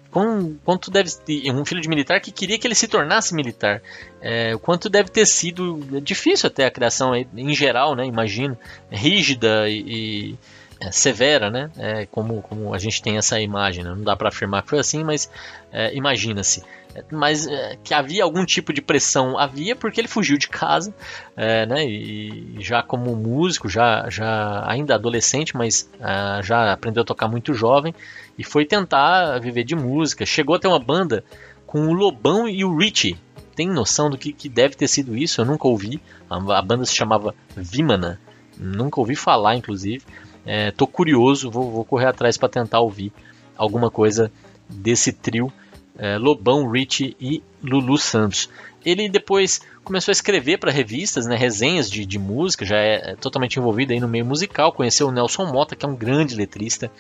quanto 0.65 0.91
deve 0.91 1.11
ter 1.11 1.53
um 1.53 1.65
filho 1.65 1.81
de 1.81 1.89
militar 1.89 2.21
que 2.21 2.31
queria 2.31 2.59
que 2.59 2.67
ele 2.67 2.75
se 2.75 2.87
tornasse 2.87 3.35
militar. 3.35 3.83
É, 4.21 4.55
o 4.55 4.59
quanto 4.59 4.89
deve 4.89 5.11
ter 5.11 5.27
sido 5.27 6.01
difícil 6.01 6.47
até 6.47 6.65
a 6.65 6.71
criação 6.71 7.15
em 7.15 7.55
geral, 7.55 7.97
né? 7.97 8.07
Imagino, 8.07 8.57
rígida 8.91 9.69
e, 9.69 9.85
e 9.87 10.39
é, 10.81 10.93
severa, 10.93 11.51
né? 11.51 11.71
É, 11.77 12.07
como, 12.07 12.41
como 12.43 12.73
a 12.73 12.79
gente 12.79 13.03
tem 13.03 13.19
essa 13.19 13.41
imagem, 13.41 13.83
né? 13.85 13.91
não 13.91 14.03
dá 14.03 14.15
para 14.17 14.29
afirmar 14.29 14.63
que 14.63 14.71
foi 14.71 14.79
assim, 14.79 15.03
mas 15.03 15.31
é, 15.73 15.95
imagina-se 15.95 16.63
mas 17.11 17.47
é, 17.47 17.77
que 17.83 17.95
havia 17.95 18.25
algum 18.25 18.45
tipo 18.45 18.73
de 18.73 18.83
pressão 18.83 19.39
havia 19.39 19.77
porque 19.77 20.01
ele 20.01 20.09
fugiu 20.09 20.37
de 20.37 20.49
casa, 20.49 20.95
é, 21.37 21.67
né? 21.67 21.87
E 21.87 22.57
já 22.61 22.83
como 22.83 23.15
músico, 23.15 23.69
já, 23.69 24.09
já 24.09 24.65
ainda 24.67 24.95
adolescente, 24.95 25.57
mas 25.57 25.89
é, 26.01 26.43
já 26.43 26.73
aprendeu 26.73 27.03
a 27.03 27.07
tocar 27.07 27.29
muito 27.29 27.55
jovem 27.55 27.95
e 28.37 28.45
foi 28.45 28.65
tentar 28.65 29.39
viver 29.39 29.65
de 29.65 29.77
música. 29.77 30.27
Chegou 30.27 30.57
a 30.57 30.59
ter 30.59 30.69
uma 30.69 30.79
banda 30.79 31.25
com 31.67 31.87
o 31.87 31.93
Lobão 31.93 32.49
e 32.49 32.65
o 32.65 32.77
Richie. 32.77 33.19
Tem 33.55 33.69
noção 33.69 34.09
do 34.09 34.17
que, 34.17 34.33
que 34.33 34.49
deve 34.49 34.75
ter 34.75 34.89
sido 34.89 35.17
isso? 35.17 35.41
Eu 35.41 35.45
nunca 35.45 35.69
ouvi. 35.69 36.01
A, 36.29 36.59
a 36.59 36.63
banda 36.63 36.85
se 36.85 36.95
chamava 36.95 37.35
Vimana. 37.57 38.21
Nunca 38.59 39.01
ouvi 39.01 39.15
falar, 39.15 39.57
inclusive. 39.57 40.05
É, 40.45 40.71
tô 40.71 40.87
curioso, 40.87 41.51
vou, 41.51 41.71
vou 41.71 41.85
correr 41.85 42.07
atrás 42.07 42.37
para 42.37 42.49
tentar 42.49 42.81
ouvir 42.81 43.13
alguma 43.57 43.91
coisa 43.91 44.33
desse 44.69 45.13
trio 45.13 45.53
é, 46.01 46.17
Lobão, 46.17 46.71
Rich 46.71 47.15
e 47.21 47.43
Lulu 47.63 47.99
Santos. 47.99 48.49
Ele 48.85 49.07
depois 49.11 49.61
começou 49.85 50.11
a 50.11 50.15
escrever 50.15 50.59
para 50.59 50.73
revistas, 50.73 51.27
né, 51.27 51.37
resenhas 51.37 51.91
de, 51.91 52.07
de 52.07 52.19
música, 52.19 52.65
já 52.65 52.79
é, 52.79 53.11
é 53.11 53.17
totalmente 53.17 53.59
envolvido 53.59 53.93
aí 53.93 54.01
no 54.01 54.09
meio 54.09 54.25
musical. 54.25 54.73
Conheceu 54.73 55.09
o 55.09 55.13
Nelson 55.13 55.45
Mota, 55.45 55.77
que 55.77 55.85
é 55.85 55.89
um 55.89 55.95
grande 55.95 56.35
letrista, 56.35 56.91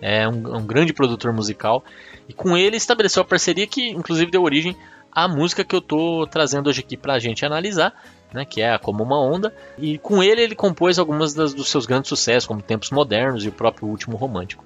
é 0.00 0.26
um, 0.26 0.56
um 0.56 0.66
grande 0.66 0.94
produtor 0.94 1.30
musical, 1.32 1.84
e 2.26 2.32
com 2.32 2.56
ele 2.56 2.76
estabeleceu 2.76 3.20
a 3.20 3.24
parceria 3.24 3.66
que, 3.66 3.90
inclusive, 3.90 4.30
deu 4.30 4.42
origem 4.42 4.74
à 5.12 5.28
música 5.28 5.62
que 5.62 5.74
eu 5.74 5.80
estou 5.80 6.26
trazendo 6.26 6.70
hoje 6.70 6.80
aqui 6.80 6.96
para 6.96 7.14
a 7.14 7.18
gente 7.18 7.44
analisar. 7.44 7.92
Né, 8.30 8.44
que 8.44 8.60
é 8.60 8.76
Como 8.76 9.02
uma 9.02 9.18
Onda, 9.18 9.54
e 9.78 9.96
com 9.96 10.22
ele 10.22 10.42
ele 10.42 10.54
compôs 10.54 10.98
algumas 10.98 11.32
das, 11.32 11.54
dos 11.54 11.70
seus 11.70 11.86
grandes 11.86 12.10
sucessos, 12.10 12.46
como 12.46 12.60
Tempos 12.60 12.90
Modernos 12.90 13.42
e 13.42 13.48
o 13.48 13.52
próprio 13.52 13.88
Último 13.88 14.18
Romântico. 14.18 14.62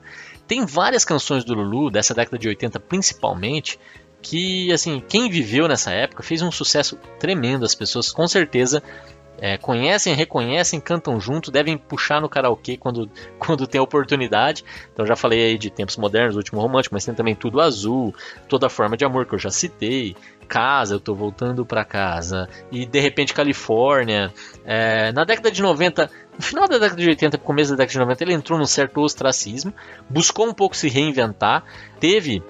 Tem 0.46 0.66
várias 0.66 1.04
canções 1.04 1.44
do 1.44 1.54
Lulu, 1.54 1.90
dessa 1.90 2.14
década 2.14 2.38
de 2.38 2.48
80 2.48 2.80
principalmente, 2.80 3.78
que, 4.20 4.72
assim, 4.72 5.02
quem 5.06 5.28
viveu 5.28 5.66
nessa 5.66 5.90
época 5.90 6.22
fez 6.22 6.42
um 6.42 6.50
sucesso 6.50 6.96
tremendo. 7.18 7.64
As 7.64 7.74
pessoas 7.74 8.12
com 8.12 8.26
certeza 8.28 8.82
é, 9.38 9.58
conhecem, 9.58 10.14
reconhecem, 10.14 10.80
cantam 10.80 11.20
junto, 11.20 11.50
devem 11.50 11.76
puxar 11.76 12.20
no 12.20 12.28
karaokê 12.28 12.76
quando, 12.76 13.10
quando 13.40 13.66
tem 13.66 13.80
oportunidade. 13.80 14.64
Então 14.92 15.04
já 15.04 15.16
falei 15.16 15.44
aí 15.44 15.58
de 15.58 15.68
Tempos 15.68 15.96
Modernos, 15.96 16.36
Último 16.36 16.60
Romântico, 16.60 16.94
mas 16.94 17.04
tem 17.04 17.12
também 17.12 17.34
Tudo 17.34 17.60
Azul, 17.60 18.14
Toda 18.48 18.68
Forma 18.68 18.96
de 18.96 19.04
Amor, 19.04 19.26
que 19.26 19.34
eu 19.34 19.38
já 19.40 19.50
citei, 19.50 20.14
Casa, 20.48 20.94
Eu 20.94 21.00
Tô 21.00 21.14
Voltando 21.14 21.64
Pra 21.64 21.84
Casa, 21.84 22.48
e 22.70 22.84
De 22.84 23.00
Repente 23.00 23.32
Califórnia. 23.32 24.32
É, 24.64 25.12
na 25.12 25.24
década 25.24 25.50
de 25.50 25.62
90, 25.62 26.10
no 26.36 26.42
final 26.42 26.68
da 26.68 26.78
década 26.78 27.00
de 27.00 27.08
80 27.08 27.38
começo 27.38 27.70
da 27.70 27.76
década 27.76 27.92
de 27.92 27.98
90, 27.98 28.24
ele 28.24 28.34
entrou 28.34 28.58
num 28.58 28.66
certo 28.66 29.00
ostracismo, 29.00 29.72
buscou 30.08 30.46
um 30.46 30.54
pouco 30.54 30.76
se 30.76 30.88
reinventar, 30.88 31.64
teve 31.98 32.42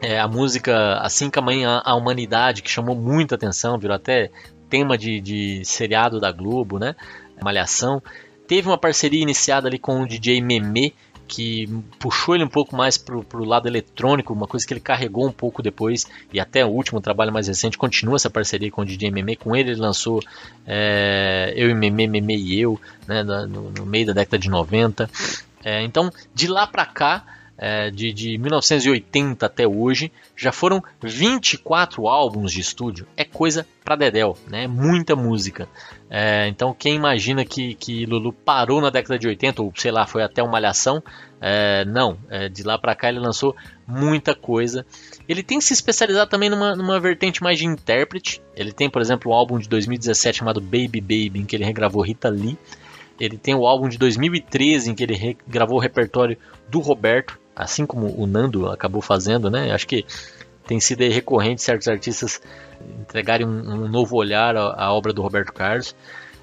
é, 0.00 0.18
a 0.18 0.28
música 0.28 0.98
Assim 0.98 1.30
que 1.30 1.38
amanhã 1.38 1.80
a 1.84 1.94
humanidade, 1.94 2.62
que 2.62 2.70
chamou 2.70 2.94
muita 2.94 3.34
atenção, 3.34 3.78
virou 3.78 3.96
até 3.96 4.30
tema 4.68 4.98
de, 4.98 5.20
de 5.20 5.64
seriado 5.64 6.20
da 6.20 6.32
Globo, 6.32 6.78
né? 6.78 6.94
Malhação. 7.42 8.02
Teve 8.46 8.68
uma 8.68 8.78
parceria 8.78 9.22
iniciada 9.22 9.68
ali 9.68 9.78
com 9.78 10.02
o 10.02 10.06
DJ 10.06 10.40
Meme, 10.40 10.94
que 11.26 11.68
puxou 11.98 12.34
ele 12.34 12.44
um 12.44 12.48
pouco 12.48 12.76
mais 12.76 12.96
pro, 12.96 13.22
pro 13.22 13.44
lado 13.44 13.68
eletrônico, 13.68 14.32
uma 14.32 14.46
coisa 14.46 14.66
que 14.66 14.72
ele 14.72 14.80
carregou 14.80 15.26
um 15.26 15.32
pouco 15.32 15.62
depois, 15.62 16.06
e 16.32 16.40
até 16.40 16.64
o 16.64 16.68
último 16.68 17.00
trabalho 17.00 17.32
mais 17.32 17.48
recente 17.48 17.76
continua 17.76 18.16
essa 18.16 18.30
parceria 18.30 18.70
com 18.70 18.82
o 18.82 18.84
DJ 18.84 19.10
Meme. 19.10 19.36
Com 19.36 19.54
ele 19.54 19.70
ele 19.70 19.80
lançou 19.80 20.22
é, 20.66 21.52
Eu 21.56 21.70
e 21.70 21.74
Meme, 21.74 22.06
Meme 22.06 22.36
e 22.36 22.60
Eu, 22.60 22.80
né, 23.06 23.22
no, 23.22 23.70
no 23.70 23.86
meio 23.86 24.06
da 24.06 24.12
década 24.12 24.38
de 24.38 24.48
90. 24.48 25.10
É, 25.64 25.82
então, 25.82 26.10
de 26.34 26.46
lá 26.46 26.66
pra 26.66 26.86
cá, 26.86 27.24
é, 27.58 27.90
de, 27.90 28.12
de 28.12 28.38
1980 28.38 29.46
até 29.46 29.66
hoje, 29.66 30.12
já 30.36 30.52
foram 30.52 30.82
24 31.02 32.06
álbuns 32.06 32.52
de 32.52 32.60
estúdio. 32.60 33.06
É 33.16 33.24
coisa 33.24 33.66
pra 33.84 33.96
Dedel, 33.96 34.36
né? 34.46 34.64
É 34.64 34.68
muita 34.68 35.16
música. 35.16 35.68
É, 36.08 36.46
então 36.46 36.72
quem 36.72 36.94
imagina 36.94 37.44
que, 37.44 37.74
que 37.74 38.06
Lulu 38.06 38.32
parou 38.32 38.80
na 38.80 38.90
década 38.90 39.18
de 39.18 39.26
80, 39.26 39.62
ou 39.62 39.72
sei 39.76 39.90
lá, 39.90 40.06
foi 40.06 40.22
até 40.22 40.42
uma 40.42 40.52
malhação, 40.52 41.02
é, 41.40 41.84
não. 41.84 42.16
É, 42.28 42.48
de 42.48 42.62
lá 42.62 42.78
pra 42.78 42.94
cá 42.94 43.08
ele 43.08 43.18
lançou 43.18 43.56
muita 43.86 44.34
coisa. 44.34 44.86
Ele 45.28 45.42
tem 45.42 45.60
se 45.60 45.72
especializado 45.72 46.30
também 46.30 46.48
numa, 46.48 46.76
numa 46.76 47.00
vertente 47.00 47.42
mais 47.42 47.58
de 47.58 47.66
intérprete. 47.66 48.40
Ele 48.54 48.72
tem, 48.72 48.88
por 48.88 49.02
exemplo, 49.02 49.32
um 49.32 49.34
álbum 49.34 49.58
de 49.58 49.68
2017 49.68 50.38
chamado 50.38 50.60
Baby 50.60 51.00
Baby, 51.00 51.40
em 51.40 51.44
que 51.44 51.56
ele 51.56 51.64
regravou 51.64 52.02
Rita 52.02 52.28
Lee. 52.28 52.56
Ele 53.18 53.36
tem 53.36 53.54
o 53.54 53.66
álbum 53.66 53.88
de 53.88 53.98
2013 53.98 54.90
em 54.90 54.94
que 54.94 55.02
ele 55.02 55.36
gravou 55.48 55.78
o 55.78 55.80
repertório 55.80 56.36
do 56.68 56.80
Roberto 56.80 57.38
assim 57.56 57.86
como 57.86 58.14
o 58.20 58.26
Nando 58.26 58.68
acabou 58.68 59.00
fazendo, 59.00 59.50
né? 59.50 59.72
Acho 59.72 59.86
que 59.86 60.04
tem 60.66 60.78
sido 60.78 61.00
recorrente 61.00 61.62
certos 61.62 61.88
artistas 61.88 62.40
entregarem 63.06 63.46
um, 63.46 63.84
um 63.84 63.88
novo 63.88 64.16
olhar 64.16 64.56
à, 64.56 64.84
à, 64.84 64.92
obra 64.92 65.12
do 65.12 65.22
Roberto 65.22 65.52
Carlos. 65.52 65.94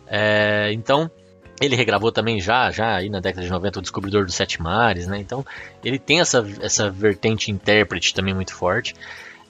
É, 0.08 0.72
então, 0.74 1.12
ele 1.62 1.76
regravou 1.76 2.12
também 2.12 2.40
já, 2.40 2.72
já 2.72 2.96
aí 2.96 3.10
na 3.10 3.20
década 3.20 3.46
de 3.46 3.52
90 3.52 3.80
o 3.80 3.82
Descobridor 3.82 4.26
dos 4.26 4.36
Sete 4.36 4.62
Mares, 4.62 5.08
né? 5.08 5.20
Então, 5.20 5.46
ele 5.84 6.00
tem 6.00 6.20
essa, 6.20 6.46
essa 6.62 6.90
vertente 6.90 7.52
intérprete 7.52 8.14
também 8.14 8.34
muito 8.34 8.54
forte. 8.54 8.96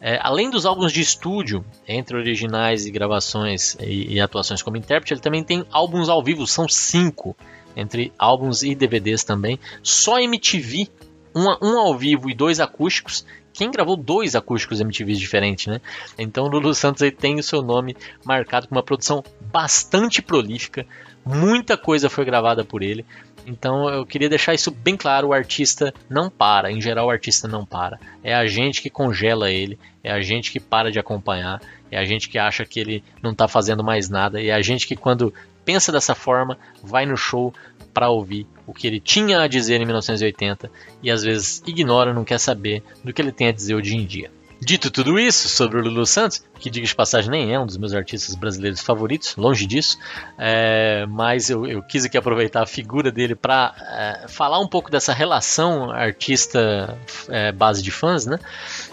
É, 0.01 0.19
além 0.21 0.49
dos 0.49 0.65
álbuns 0.65 0.91
de 0.91 0.99
estúdio, 0.99 1.63
entre 1.87 2.17
originais 2.17 2.85
e 2.85 2.91
gravações 2.91 3.77
e, 3.79 4.15
e 4.15 4.19
atuações 4.19 4.61
como 4.61 4.75
intérprete, 4.75 5.13
ele 5.13 5.21
também 5.21 5.43
tem 5.43 5.65
álbuns 5.71 6.09
ao 6.09 6.21
vivo, 6.21 6.45
são 6.45 6.67
cinco, 6.67 7.35
entre 7.75 8.11
álbuns 8.19 8.63
e 8.63 8.75
DVDs 8.75 9.23
também. 9.23 9.57
Só 9.81 10.19
MTV, 10.19 10.89
um, 11.35 11.77
ao 11.79 11.97
vivo 11.97 12.29
e 12.29 12.33
dois 12.33 12.59
acústicos, 12.59 13.25
quem 13.53 13.69
gravou 13.69 13.95
dois 13.95 14.35
acústicos 14.35 14.81
MTVs 14.81 15.19
diferentes, 15.19 15.67
né? 15.67 15.79
Então 16.17 16.47
Lulu 16.47 16.73
Santos 16.73 17.03
aí 17.03 17.11
tem 17.11 17.39
o 17.39 17.43
seu 17.43 17.61
nome 17.61 17.95
marcado 18.25 18.67
com 18.67 18.75
uma 18.75 18.83
produção 18.83 19.23
bastante 19.51 20.21
prolífica, 20.21 20.85
muita 21.25 21.77
coisa 21.77 22.09
foi 22.09 22.25
gravada 22.25 22.65
por 22.65 22.81
ele. 22.81 23.05
Então 23.45 23.89
eu 23.89 24.05
queria 24.05 24.29
deixar 24.29 24.53
isso 24.53 24.71
bem 24.71 24.95
claro: 24.95 25.27
o 25.27 25.33
artista 25.33 25.93
não 26.09 26.29
para, 26.29 26.71
em 26.71 26.81
geral 26.81 27.07
o 27.07 27.11
artista 27.11 27.47
não 27.47 27.65
para. 27.65 27.99
É 28.23 28.33
a 28.33 28.45
gente 28.47 28.81
que 28.81 28.89
congela 28.89 29.51
ele, 29.51 29.77
é 30.03 30.11
a 30.11 30.21
gente 30.21 30.51
que 30.51 30.59
para 30.59 30.91
de 30.91 30.99
acompanhar, 30.99 31.61
é 31.91 31.97
a 31.97 32.05
gente 32.05 32.29
que 32.29 32.37
acha 32.37 32.65
que 32.65 32.79
ele 32.79 33.03
não 33.21 33.31
está 33.31 33.47
fazendo 33.47 33.83
mais 33.83 34.09
nada, 34.09 34.41
é 34.41 34.51
a 34.51 34.61
gente 34.61 34.87
que 34.87 34.95
quando 34.95 35.33
pensa 35.63 35.91
dessa 35.91 36.15
forma 36.15 36.57
vai 36.81 37.05
no 37.05 37.15
show 37.15 37.53
para 37.93 38.09
ouvir 38.09 38.47
o 38.65 38.73
que 38.73 38.87
ele 38.87 38.99
tinha 38.99 39.41
a 39.41 39.47
dizer 39.47 39.79
em 39.81 39.85
1980 39.85 40.71
e 41.01 41.11
às 41.11 41.23
vezes 41.23 41.61
ignora, 41.65 42.13
não 42.13 42.23
quer 42.23 42.39
saber 42.39 42.83
do 43.03 43.13
que 43.13 43.21
ele 43.21 43.31
tem 43.31 43.47
a 43.47 43.51
dizer 43.51 43.75
hoje 43.75 43.95
em 43.95 44.05
dia. 44.05 44.31
Dito 44.63 44.89
tudo 44.89 45.19
isso 45.19 45.49
sobre 45.49 45.77
o 45.77 45.83
Lulu 45.83 46.05
Santos, 46.05 46.41
que 46.57 46.69
diga 46.69 46.87
de 46.87 46.95
passagem 46.95 47.29
nem 47.29 47.53
é 47.53 47.59
um 47.59 47.65
dos 47.65 47.75
meus 47.75 47.93
artistas 47.93 48.33
brasileiros 48.33 48.79
favoritos, 48.79 49.35
longe 49.35 49.65
disso, 49.65 49.97
é, 50.37 51.05
mas 51.09 51.49
eu, 51.49 51.67
eu, 51.67 51.83
quis 51.83 52.05
aqui 52.05 52.17
aproveitar 52.17 52.63
a 52.63 52.65
figura 52.65 53.11
dele 53.11 53.35
para 53.35 53.75
é, 54.23 54.27
falar 54.29 54.61
um 54.61 54.67
pouco 54.67 54.89
dessa 54.89 55.11
relação 55.11 55.91
artista 55.91 56.97
é, 57.27 57.51
base 57.51 57.83
de 57.83 57.91
fãs, 57.91 58.25
né? 58.25 58.39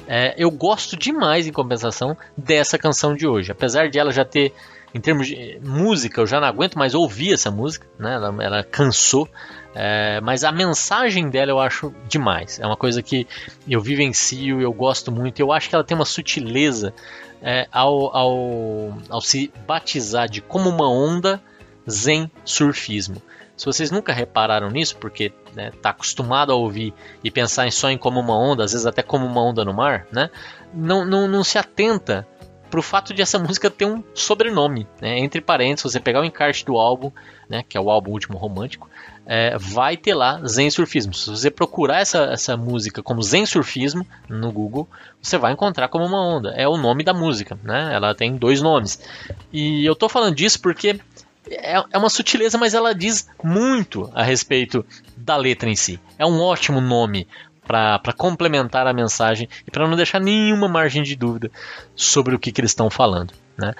É, 0.09 0.35
eu 0.37 0.50
gosto 0.50 0.97
demais, 0.97 1.47
em 1.47 1.52
compensação, 1.52 2.16
dessa 2.37 2.76
canção 2.76 3.14
de 3.14 3.28
hoje, 3.28 3.52
apesar 3.52 3.88
de 3.88 3.97
ela 3.97 4.11
já 4.11 4.25
ter 4.25 4.52
em 4.94 5.00
termos 5.00 5.26
de 5.26 5.61
música, 5.64 6.20
eu 6.20 6.26
já 6.26 6.40
não 6.40 6.49
aguento 6.49 6.76
mais 6.76 6.94
ouvir 6.94 7.32
essa 7.32 7.50
música, 7.50 7.87
né? 7.99 8.14
Ela, 8.14 8.44
ela 8.44 8.64
cansou. 8.64 9.28
É, 9.73 10.20
mas 10.20 10.42
a 10.42 10.50
mensagem 10.50 11.30
dela 11.30 11.52
eu 11.52 11.61
acho 11.61 11.94
demais. 12.09 12.59
É 12.59 12.66
uma 12.66 12.76
coisa 12.76 13.02
que 13.02 13.26
eu 13.68 13.80
vivencio, 13.80 14.61
eu 14.61 14.73
gosto 14.73 15.12
muito. 15.12 15.38
Eu 15.40 15.52
acho 15.52 15.68
que 15.68 15.75
ela 15.75 15.85
tem 15.85 15.94
uma 15.94 16.04
sutileza 16.04 16.92
é, 17.40 17.68
ao, 17.70 18.16
ao, 18.16 18.99
ao 19.09 19.20
se 19.20 19.52
batizar 19.66 20.28
de 20.28 20.40
como 20.40 20.68
uma 20.68 20.90
onda 20.90 21.40
zen 21.88 22.30
surfismo. 22.44 23.23
Se 23.56 23.66
vocês 23.66 23.90
nunca 23.90 24.12
repararam 24.12 24.70
nisso, 24.70 24.97
porque 24.97 25.25
está 25.25 25.54
né, 25.54 25.70
tá 25.82 25.90
acostumado 25.90 26.50
a 26.50 26.56
ouvir 26.56 26.94
e 27.23 27.30
pensar 27.30 27.70
só 27.70 27.90
em 27.90 27.99
como 27.99 28.18
uma 28.18 28.37
onda, 28.37 28.64
às 28.64 28.73
vezes 28.73 28.87
até 28.87 29.02
como 29.02 29.26
uma 29.26 29.42
onda 29.42 29.64
no 29.64 29.75
mar, 29.75 30.06
né, 30.11 30.30
não, 30.73 31.04
não, 31.04 31.28
não 31.28 31.44
se 31.44 31.59
atenta 31.59 32.26
pro 32.70 32.82
fato 32.82 33.12
de 33.12 33.20
essa 33.20 33.38
música 33.40 33.70
ter 33.70 33.84
um 33.84 34.02
sobrenome, 34.14 34.86
né? 35.00 35.18
Entre 35.18 35.40
parênteses, 35.40 35.92
você 35.92 36.00
pegar 36.00 36.20
o 36.20 36.24
encarte 36.24 36.64
do 36.64 36.76
álbum, 36.78 37.10
né, 37.48 37.64
que 37.68 37.76
é 37.76 37.80
o 37.80 37.90
álbum 37.90 38.12
Último 38.12 38.38
Romântico, 38.38 38.88
é, 39.26 39.56
vai 39.58 39.96
ter 39.96 40.14
lá 40.14 40.40
Zen 40.46 40.70
Surfismo. 40.70 41.12
Se 41.12 41.28
você 41.30 41.50
procurar 41.50 42.00
essa, 42.00 42.24
essa 42.32 42.56
música 42.56 43.02
como 43.02 43.22
Zen 43.22 43.44
Surfismo 43.44 44.06
no 44.28 44.52
Google, 44.52 44.88
você 45.20 45.36
vai 45.36 45.52
encontrar 45.52 45.88
como 45.88 46.04
uma 46.04 46.20
onda. 46.20 46.50
É 46.50 46.66
o 46.66 46.76
nome 46.76 47.02
da 47.02 47.12
música, 47.12 47.58
né? 47.62 47.90
Ela 47.92 48.14
tem 48.14 48.36
dois 48.36 48.62
nomes. 48.62 49.00
E 49.52 49.84
eu 49.84 49.94
tô 49.94 50.08
falando 50.08 50.34
disso 50.34 50.60
porque 50.60 51.00
é, 51.48 51.82
é 51.90 51.98
uma 51.98 52.10
sutileza, 52.10 52.56
mas 52.58 52.74
ela 52.74 52.94
diz 52.94 53.28
muito 53.42 54.10
a 54.14 54.22
respeito 54.22 54.84
da 55.16 55.36
letra 55.36 55.68
em 55.68 55.76
si. 55.76 56.00
É 56.18 56.26
um 56.26 56.40
ótimo 56.40 56.80
nome 56.80 57.26
para 57.70 58.12
complementar 58.12 58.86
a 58.86 58.92
mensagem 58.92 59.48
e 59.66 59.70
para 59.70 59.86
não 59.86 59.96
deixar 59.96 60.20
nenhuma 60.20 60.68
margem 60.68 61.02
de 61.04 61.14
dúvida 61.14 61.50
sobre 61.94 62.34
o 62.34 62.38
que, 62.38 62.50
que 62.50 62.60
eles 62.60 62.72
estão 62.72 62.90
falando. 62.90 63.32
Né? 63.56 63.74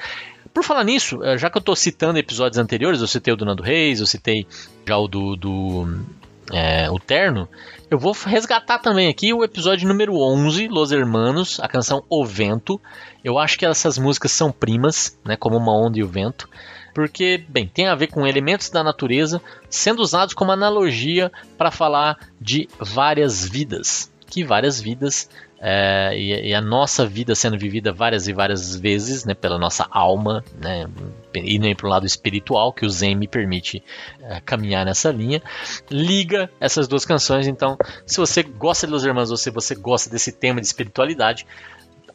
Por 0.54 0.62
falar 0.62 0.85
nisso, 0.85 1.23
eh, 1.25 1.37
já 1.37 1.50
que 1.50 1.56
eu 1.56 1.61
estou 1.61 1.75
citando 1.75 2.18
episódios 2.18 2.59
anteriores, 2.59 3.00
eu 3.00 3.09
citei 3.09 3.32
o 3.35 3.37
do 3.37 3.44
Nando 3.44 3.62
Reis, 3.62 3.99
eu 3.99 4.06
citei 4.06 4.47
já 4.87 4.97
o 4.97 5.09
do, 5.09 5.35
do 5.35 6.05
é, 6.53 6.88
o 6.90 6.98
Terno, 7.00 7.48
eu 7.90 7.98
vou 7.98 8.12
resgatar 8.12 8.79
também 8.79 9.09
aqui 9.09 9.33
o 9.33 9.42
episódio 9.42 9.88
número 9.88 10.16
11, 10.16 10.68
Los 10.68 10.92
Hermanos, 10.92 11.59
a 11.61 11.66
canção 11.66 12.05
O 12.09 12.24
Vento. 12.24 12.81
Eu 13.24 13.38
acho 13.38 13.59
que 13.59 13.66
essas 13.66 13.98
músicas 13.98 14.31
são 14.31 14.53
primas, 14.53 15.18
né, 15.24 15.37
como 15.37 15.57
uma 15.57 15.76
onda 15.76 15.98
e 15.98 16.03
o 16.03 16.09
vento 16.09 16.48
porque, 16.94 17.44
bem, 17.48 17.66
tem 17.66 17.87
a 17.87 17.94
ver 17.94 18.09
com 18.09 18.26
elementos 18.26 18.70
da 18.70 18.83
natureza 18.83 19.40
sendo 19.68 20.00
usados 20.00 20.35
como 20.35 20.53
analogia 20.53 21.31
para 21.57 21.70
falar 21.70 22.18
de 22.40 22.68
várias 22.79 23.48
vidas. 23.48 24.11
Que 24.26 24.44
várias 24.44 24.81
vidas 24.81 25.29
é, 25.62 26.18
e, 26.18 26.55
a 26.55 26.61
nossa 26.61 27.07
vida 27.07 27.35
sendo 27.35 27.59
vivida 27.59 27.92
várias 27.92 28.26
e 28.26 28.33
várias 28.33 28.74
vezes 28.74 29.26
né, 29.26 29.35
pela 29.35 29.59
nossa 29.59 29.87
alma, 29.90 30.42
né, 30.59 30.88
nem 31.35 31.74
para 31.74 31.87
o 31.87 31.90
lado 31.90 32.07
espiritual, 32.07 32.72
que 32.72 32.87
o 32.87 32.88
Zen 32.88 33.14
me 33.14 33.29
permite 33.29 33.83
é, 34.22 34.40
caminhar 34.40 34.87
nessa 34.87 35.12
linha, 35.12 35.42
liga 35.90 36.50
essas 36.59 36.88
duas 36.88 37.05
canções. 37.05 37.46
Então, 37.46 37.76
se 38.07 38.16
você 38.16 38.42
gosta 38.42 38.87
de 38.87 38.92
Los 38.92 39.05
Hermanos 39.05 39.31
ou 39.31 39.37
se 39.37 39.50
você 39.50 39.74
gosta 39.74 40.09
desse 40.09 40.33
tema 40.33 40.62
de 40.62 40.66
espiritualidade, 40.66 41.46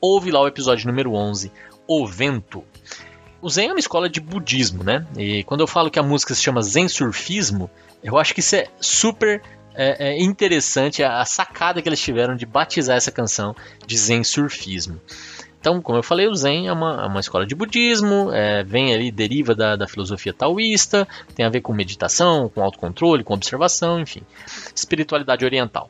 ouve 0.01 0.31
lá 0.31 0.41
o 0.41 0.47
episódio 0.47 0.88
número 0.88 1.13
11, 1.13 1.51
O 1.88 2.07
Vento. 2.07 2.63
O 3.45 3.49
Zen 3.51 3.67
é 3.67 3.73
uma 3.73 3.79
escola 3.79 4.10
de 4.10 4.19
budismo, 4.19 4.84
né? 4.84 5.05
E 5.15 5.43
quando 5.43 5.62
eu 5.62 5.67
falo 5.67 5.91
que 5.91 5.99
a 5.99 6.01
música 6.01 6.34
se 6.34 6.41
chama 6.41 6.63
Zen 6.63 6.88
Surfismo, 6.88 7.69
eu 8.03 8.17
acho 8.17 8.34
que 8.34 8.39
isso 8.39 8.55
é 8.55 8.65
super 8.81 9.39
é, 9.75 10.08
é 10.08 10.23
interessante 10.23 11.03
a, 11.03 11.23
sacada 11.25 11.79
que 11.79 11.88
eles 11.88 12.01
tiveram 12.01 12.36
de 12.36 12.43
batizar 12.43 12.97
essa 12.97 13.12
canção 13.12 13.55
de 13.86 13.95
Zen 13.95 14.23
Surfismo. 14.23 14.99
Então, 15.60 15.79
como 15.79 15.99
eu 15.99 16.01
falei, 16.01 16.27
o 16.27 16.34
Zen 16.34 16.69
é 16.69 16.73
uma, 16.73 17.03
é 17.03 17.05
uma 17.05 17.19
escola 17.19 17.45
de 17.45 17.53
budismo, 17.53 18.31
é, 18.34 18.63
vem 18.63 18.95
ali, 18.95 19.12
deriva 19.12 19.53
da, 19.53 19.75
da 19.75 19.88
filosofia 19.88 20.34
taoísta, 20.34 21.08
tem 21.36 21.45
a 21.45 21.49
ver 21.49 21.62
com 21.62 21.71
meditação, 21.71 22.49
com 22.49 22.63
autocontrole, 22.63 23.23
com 23.23 23.36
observação, 23.36 23.99
enfim, 23.99 24.23
espiritualidade 24.73 25.45
oriental. 25.45 25.88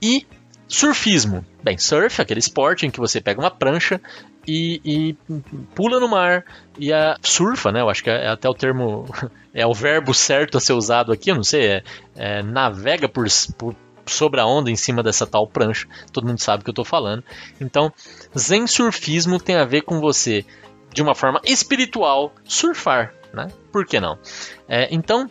E 0.00 0.26
surfismo. 0.70 1.44
Bem, 1.62 1.76
surf, 1.76 2.22
aquele 2.22 2.38
esporte 2.38 2.86
em 2.86 2.90
que 2.90 3.00
você 3.00 3.20
pega 3.20 3.40
uma 3.40 3.50
prancha 3.50 4.00
e, 4.46 4.80
e, 4.84 5.16
pula 5.74 5.98
no 5.98 6.08
mar 6.08 6.44
e 6.78 6.92
a, 6.92 7.16
surfa, 7.20 7.72
né? 7.72 7.80
Eu 7.80 7.90
acho 7.90 8.02
que 8.02 8.08
é, 8.08 8.26
é, 8.26 8.28
até 8.28 8.48
o 8.48 8.54
termo, 8.54 9.04
é 9.52 9.66
o 9.66 9.74
verbo 9.74 10.14
certo 10.14 10.56
a 10.56 10.60
ser 10.60 10.72
usado 10.72 11.12
aqui, 11.12 11.30
eu 11.30 11.34
não 11.34 11.42
sei, 11.42 11.66
é, 11.66 11.84
é 12.14 12.42
navega 12.42 13.08
por, 13.08 13.26
por, 13.58 13.74
sobre 14.06 14.40
a 14.40 14.46
onda 14.46 14.70
em 14.70 14.76
cima 14.76 15.02
dessa 15.02 15.26
tal 15.26 15.46
prancha. 15.46 15.88
Todo 16.12 16.26
mundo 16.26 16.38
sabe 16.38 16.60
o 16.60 16.64
que 16.64 16.70
eu 16.70 16.72
estou 16.72 16.84
falando. 16.84 17.24
Então, 17.60 17.92
zen 18.38 18.66
surfismo 18.68 19.40
tem 19.40 19.56
a 19.56 19.64
ver 19.64 19.82
com 19.82 20.00
você, 20.00 20.46
de 20.94 21.02
uma 21.02 21.16
forma 21.16 21.40
espiritual, 21.44 22.32
surfar, 22.44 23.12
né? 23.34 23.48
Por 23.72 23.84
que 23.84 23.98
não? 23.98 24.16
É, 24.68 24.88
então, 24.92 25.28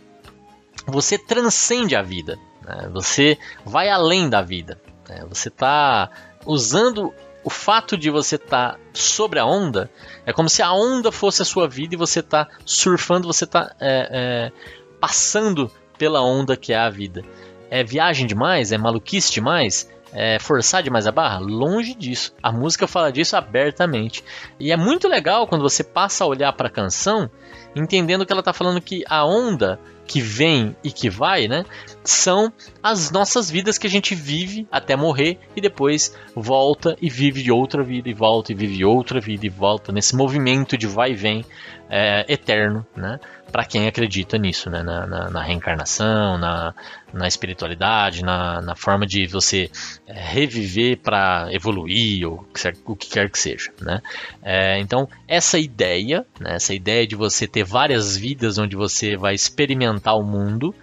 você 0.86 1.18
transcende 1.18 1.96
a 1.96 2.02
vida. 2.02 2.38
Né? 2.62 2.90
Você 2.92 3.38
vai 3.66 3.90
além 3.90 4.30
da 4.30 4.42
vida. 4.42 4.80
Né? 5.10 5.26
Você 5.28 5.50
está 5.50 6.10
usando 6.46 7.14
o 7.44 7.50
fato 7.50 7.98
de 7.98 8.10
você 8.10 8.36
estar 8.36 8.74
tá 8.74 8.80
sobre 8.94 9.40
a 9.40 9.46
onda 9.46 9.90
é 10.30 10.34
como 10.34 10.48
se 10.48 10.62
a 10.62 10.72
onda 10.72 11.12
fosse 11.12 11.42
a 11.42 11.46
sua 11.46 11.68
vida 11.68 11.96
e 11.96 11.98
você 11.98 12.20
está 12.20 12.48
surfando, 12.64 13.28
você 13.28 13.46
está 13.46 13.76
é, 13.80 14.10
é, 14.12 14.52
passando 15.00 15.72
pela 15.98 16.22
onda 16.22 16.56
que 16.56 16.72
é 16.72 16.78
a 16.78 16.90
vida. 16.90 17.24
É 17.70 17.84
viagem 17.84 18.28
demais? 18.28 18.72
É 18.72 18.78
maluquice 18.78 19.32
demais? 19.34 19.90
É 20.14 20.40
forçar 20.40 20.84
demais 20.84 21.08
a 21.08 21.12
barra? 21.12 21.40
Longe 21.40 21.94
disso. 21.96 22.34
A 22.42 22.52
música 22.52 22.88
fala 22.88 23.12
disso 23.12 23.36
abertamente. 23.36 24.24
E 24.60 24.72
é 24.72 24.78
muito 24.78 25.08
legal 25.08 25.48
quando 25.48 25.62
você 25.62 25.84
passa 25.84 26.24
a 26.24 26.28
olhar 26.28 26.54
para 26.54 26.68
a 26.68 26.72
canção, 26.72 27.30
entendendo 27.76 28.26
que 28.26 28.32
ela 28.32 28.42
está 28.42 28.54
falando 28.54 28.82
que 28.82 29.04
a 29.08 29.26
onda 29.26 29.80
que 30.06 30.22
vem 30.22 30.76
e 30.84 30.92
que 30.92 31.10
vai, 31.10 31.48
né? 31.48 31.66
São 32.10 32.52
as 32.82 33.12
nossas 33.12 33.52
vidas 33.52 33.78
que 33.78 33.86
a 33.86 33.90
gente 33.90 34.16
vive 34.16 34.68
até 34.72 34.96
morrer 34.96 35.38
e 35.56 35.62
depois 35.62 36.16
volta 36.36 36.98
e 37.00 37.08
vive 37.08 37.52
outra 37.52 37.84
vida 37.84 38.10
e 38.10 38.14
volta 38.16 38.52
e 38.52 38.56
vive 38.56 38.84
outra 38.84 39.22
vida 39.22 39.46
e 39.46 39.50
volta 39.50 39.92
nesse 39.92 40.16
movimento 40.16 40.76
de 40.76 40.88
vai 40.88 41.12
e 41.12 41.16
vem 41.16 41.46
é, 41.88 42.26
eterno, 42.28 42.84
né? 42.96 43.20
Para 43.52 43.64
quem 43.64 43.88
acredita 43.88 44.40
nisso, 44.40 44.72
né? 44.72 44.82
Na, 44.82 45.06
na, 45.06 45.30
na 45.30 45.44
reencarnação, 45.44 46.36
na, 46.40 46.74
na 47.14 47.28
espiritualidade, 47.28 48.24
na, 48.24 48.60
na, 48.60 48.76
forma 48.76 49.06
de 49.06 49.28
você 49.28 49.70
é, 50.08 50.14
reviver 50.14 50.98
para 50.98 51.48
evoluir 51.52 52.28
ou 52.28 52.48
o 52.86 52.96
que 52.96 53.08
quer 53.08 53.30
que 53.30 53.38
seja, 53.38 53.72
né? 53.80 54.02
É, 54.42 54.80
então 54.80 55.08
essa 55.28 55.60
ideia, 55.60 56.26
né? 56.40 56.56
essa 56.56 56.74
ideia 56.74 57.06
de 57.06 57.16
você 57.16 57.48
ter 57.48 57.64
várias 57.64 58.18
vidas 58.18 58.58
onde 58.58 58.76
você 58.76 59.16
vai 59.16 59.36
experimentar 59.36 60.16
o 60.16 60.24
mundo, 60.24 60.74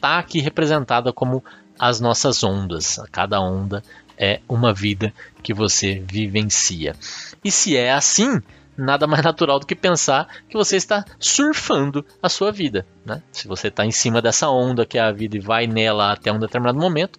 tá 0.00 0.18
aqui 0.18 0.40
representada 0.40 1.12
como 1.12 1.44
as 1.78 2.00
nossas 2.00 2.42
ondas. 2.42 3.00
Cada 3.10 3.40
onda 3.40 3.82
é 4.16 4.40
uma 4.48 4.72
vida 4.72 5.12
que 5.42 5.54
você 5.54 6.02
vivencia. 6.06 6.94
E 7.42 7.50
se 7.50 7.76
é 7.76 7.92
assim, 7.92 8.40
nada 8.76 9.06
mais 9.06 9.22
natural 9.22 9.58
do 9.58 9.66
que 9.66 9.74
pensar 9.74 10.28
que 10.48 10.56
você 10.56 10.76
está 10.76 11.04
surfando 11.18 12.04
a 12.22 12.28
sua 12.28 12.52
vida. 12.52 12.86
Né? 13.04 13.22
Se 13.32 13.48
você 13.48 13.68
está 13.68 13.84
em 13.84 13.90
cima 13.90 14.20
dessa 14.20 14.48
onda 14.48 14.84
que 14.84 14.98
é 14.98 15.00
a 15.00 15.12
vida 15.12 15.36
e 15.36 15.40
vai 15.40 15.66
nela 15.66 16.12
até 16.12 16.32
um 16.32 16.38
determinado 16.38 16.78
momento, 16.78 17.18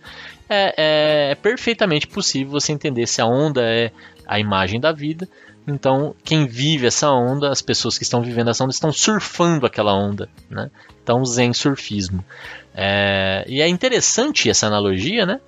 é, 0.50 0.74
é, 0.78 1.32
é 1.32 1.36
perfeitamente 1.36 2.08
possível 2.08 2.52
você 2.52 2.72
entender 2.72 3.08
se 3.08 3.22
a 3.22 3.26
onda 3.26 3.62
é 3.64 3.92
a 4.28 4.40
imagem 4.40 4.80
da 4.80 4.92
vida 4.92 5.28
então, 5.68 6.16
quem 6.24 6.48
vive 6.48 6.88
essa 6.88 7.12
onda, 7.12 7.52
as 7.52 7.62
pessoas 7.62 7.98
que 7.98 8.04
estão 8.04 8.22
vivendo 8.22 8.50
essa 8.50 8.64
onda, 8.64 8.74
estão 8.74 8.92
surfando 8.92 9.66
aquela 9.66 9.94
onda. 9.94 10.28
Né? 10.50 10.72
Então, 11.04 11.24
zen 11.24 11.54
surfismo. 11.54 12.26
É, 12.74 13.44
e 13.48 13.62
é 13.62 13.68
interessante 13.68 14.50
essa 14.50 14.68
analogia, 14.68 15.26
né? 15.26 15.40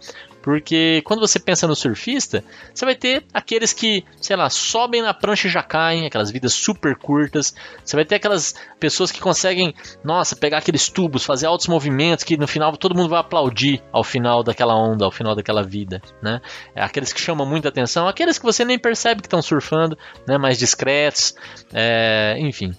Porque 0.44 1.02
quando 1.06 1.22
você 1.22 1.40
pensa 1.40 1.66
no 1.66 1.74
surfista, 1.74 2.44
você 2.74 2.84
vai 2.84 2.96
ter 2.96 3.24
aqueles 3.34 3.72
que, 3.72 4.04
sei 4.20 4.36
lá, 4.36 4.50
sobem 4.50 5.02
na 5.02 5.14
prancha 5.14 5.48
e 5.48 5.50
já 5.50 5.64
caem, 5.64 6.06
aquelas 6.06 6.30
vidas 6.30 6.54
super 6.54 6.98
curtas. 6.98 7.56
Você 7.84 7.96
vai 7.96 8.04
ter 8.04 8.16
aquelas 8.16 8.54
pessoas 8.78 9.10
que 9.10 9.22
conseguem, 9.22 9.74
nossa, 10.04 10.36
pegar 10.36 10.58
aqueles 10.58 10.90
tubos, 10.90 11.24
fazer 11.24 11.46
altos 11.46 11.68
movimentos 11.68 12.26
que 12.26 12.36
no 12.36 12.46
final 12.46 12.76
todo 12.76 12.94
mundo 12.94 13.08
vai 13.08 13.22
aplaudir 13.22 13.82
ao 13.90 14.04
final 14.04 14.44
daquela 14.44 14.76
onda, 14.76 15.06
ao 15.06 15.12
final 15.12 15.34
daquela 15.34 15.64
vida, 15.64 16.02
né? 16.22 16.42
É 16.76 16.84
aqueles 16.84 17.14
que 17.14 17.22
chamam 17.22 17.48
muita 17.48 17.70
atenção, 17.70 18.06
aqueles 18.06 18.38
que 18.38 18.44
você 18.44 18.66
nem 18.66 18.78
percebe 18.78 19.22
que 19.22 19.28
estão 19.28 19.42
surfando, 19.42 19.98
né? 20.28 20.38
Mais 20.38 20.58
discretos, 20.58 21.34
é, 21.74 22.36
enfim. 22.38 22.76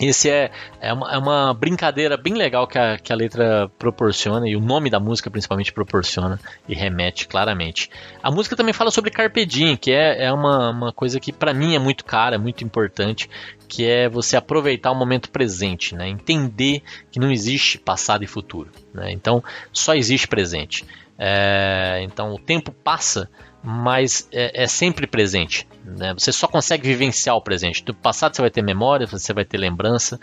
Esse 0.00 0.30
é, 0.30 0.50
é, 0.80 0.92
uma, 0.92 1.12
é 1.12 1.18
uma 1.18 1.52
brincadeira 1.52 2.16
bem 2.16 2.34
legal 2.34 2.66
que 2.66 2.78
a, 2.78 2.98
que 2.98 3.12
a 3.12 3.16
letra 3.16 3.68
proporciona 3.78 4.48
e 4.48 4.54
o 4.54 4.60
nome 4.60 4.90
da 4.90 5.00
música 5.00 5.30
principalmente 5.30 5.72
proporciona 5.72 6.38
e 6.68 6.74
remete 6.74 7.26
claramente. 7.26 7.90
A 8.22 8.30
música 8.30 8.54
também 8.54 8.72
fala 8.72 8.90
sobre 8.90 9.10
Carpe 9.10 9.44
Diem, 9.44 9.76
que 9.76 9.90
é, 9.90 10.26
é 10.26 10.32
uma, 10.32 10.70
uma 10.70 10.92
coisa 10.92 11.18
que 11.18 11.32
para 11.32 11.52
mim 11.52 11.74
é 11.74 11.78
muito 11.78 12.04
cara, 12.04 12.36
é 12.36 12.38
muito 12.38 12.62
importante, 12.62 13.28
que 13.68 13.84
é 13.84 14.08
você 14.08 14.36
aproveitar 14.36 14.90
o 14.92 14.94
momento 14.94 15.30
presente, 15.30 15.94
né? 15.94 16.08
entender 16.08 16.82
que 17.10 17.18
não 17.18 17.30
existe 17.30 17.76
passado 17.78 18.22
e 18.22 18.26
futuro. 18.26 18.70
Né? 18.94 19.10
Então 19.12 19.42
só 19.72 19.94
existe 19.94 20.28
presente. 20.28 20.84
É, 21.18 22.00
então 22.02 22.32
o 22.32 22.38
tempo 22.38 22.70
passa 22.70 23.28
mas 23.62 24.28
é, 24.32 24.62
é, 24.62 24.66
sempre 24.66 25.06
presente. 25.06 25.66
Né? 25.84 26.14
Você 26.14 26.32
só 26.32 26.46
consegue 26.46 26.86
vivenciar 26.86 27.36
o 27.36 27.42
presente. 27.42 27.84
Do 27.84 27.94
passado 27.94 28.34
você 28.34 28.42
vai 28.42 28.50
ter 28.50 28.62
memória, 28.62 29.06
você 29.06 29.32
vai 29.32 29.44
ter 29.44 29.58
lembrança, 29.58 30.18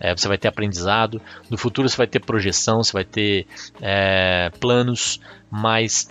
é, 0.00 0.14
você 0.14 0.26
vai 0.26 0.38
ter 0.38 0.48
aprendizado. 0.48 1.20
No 1.50 1.58
futuro 1.58 1.88
você 1.88 1.96
vai 1.96 2.06
ter 2.06 2.20
projeção, 2.20 2.82
você 2.82 2.92
vai 2.92 3.04
ter 3.04 3.46
é, 3.80 4.50
planos, 4.58 5.20
mas 5.50 6.08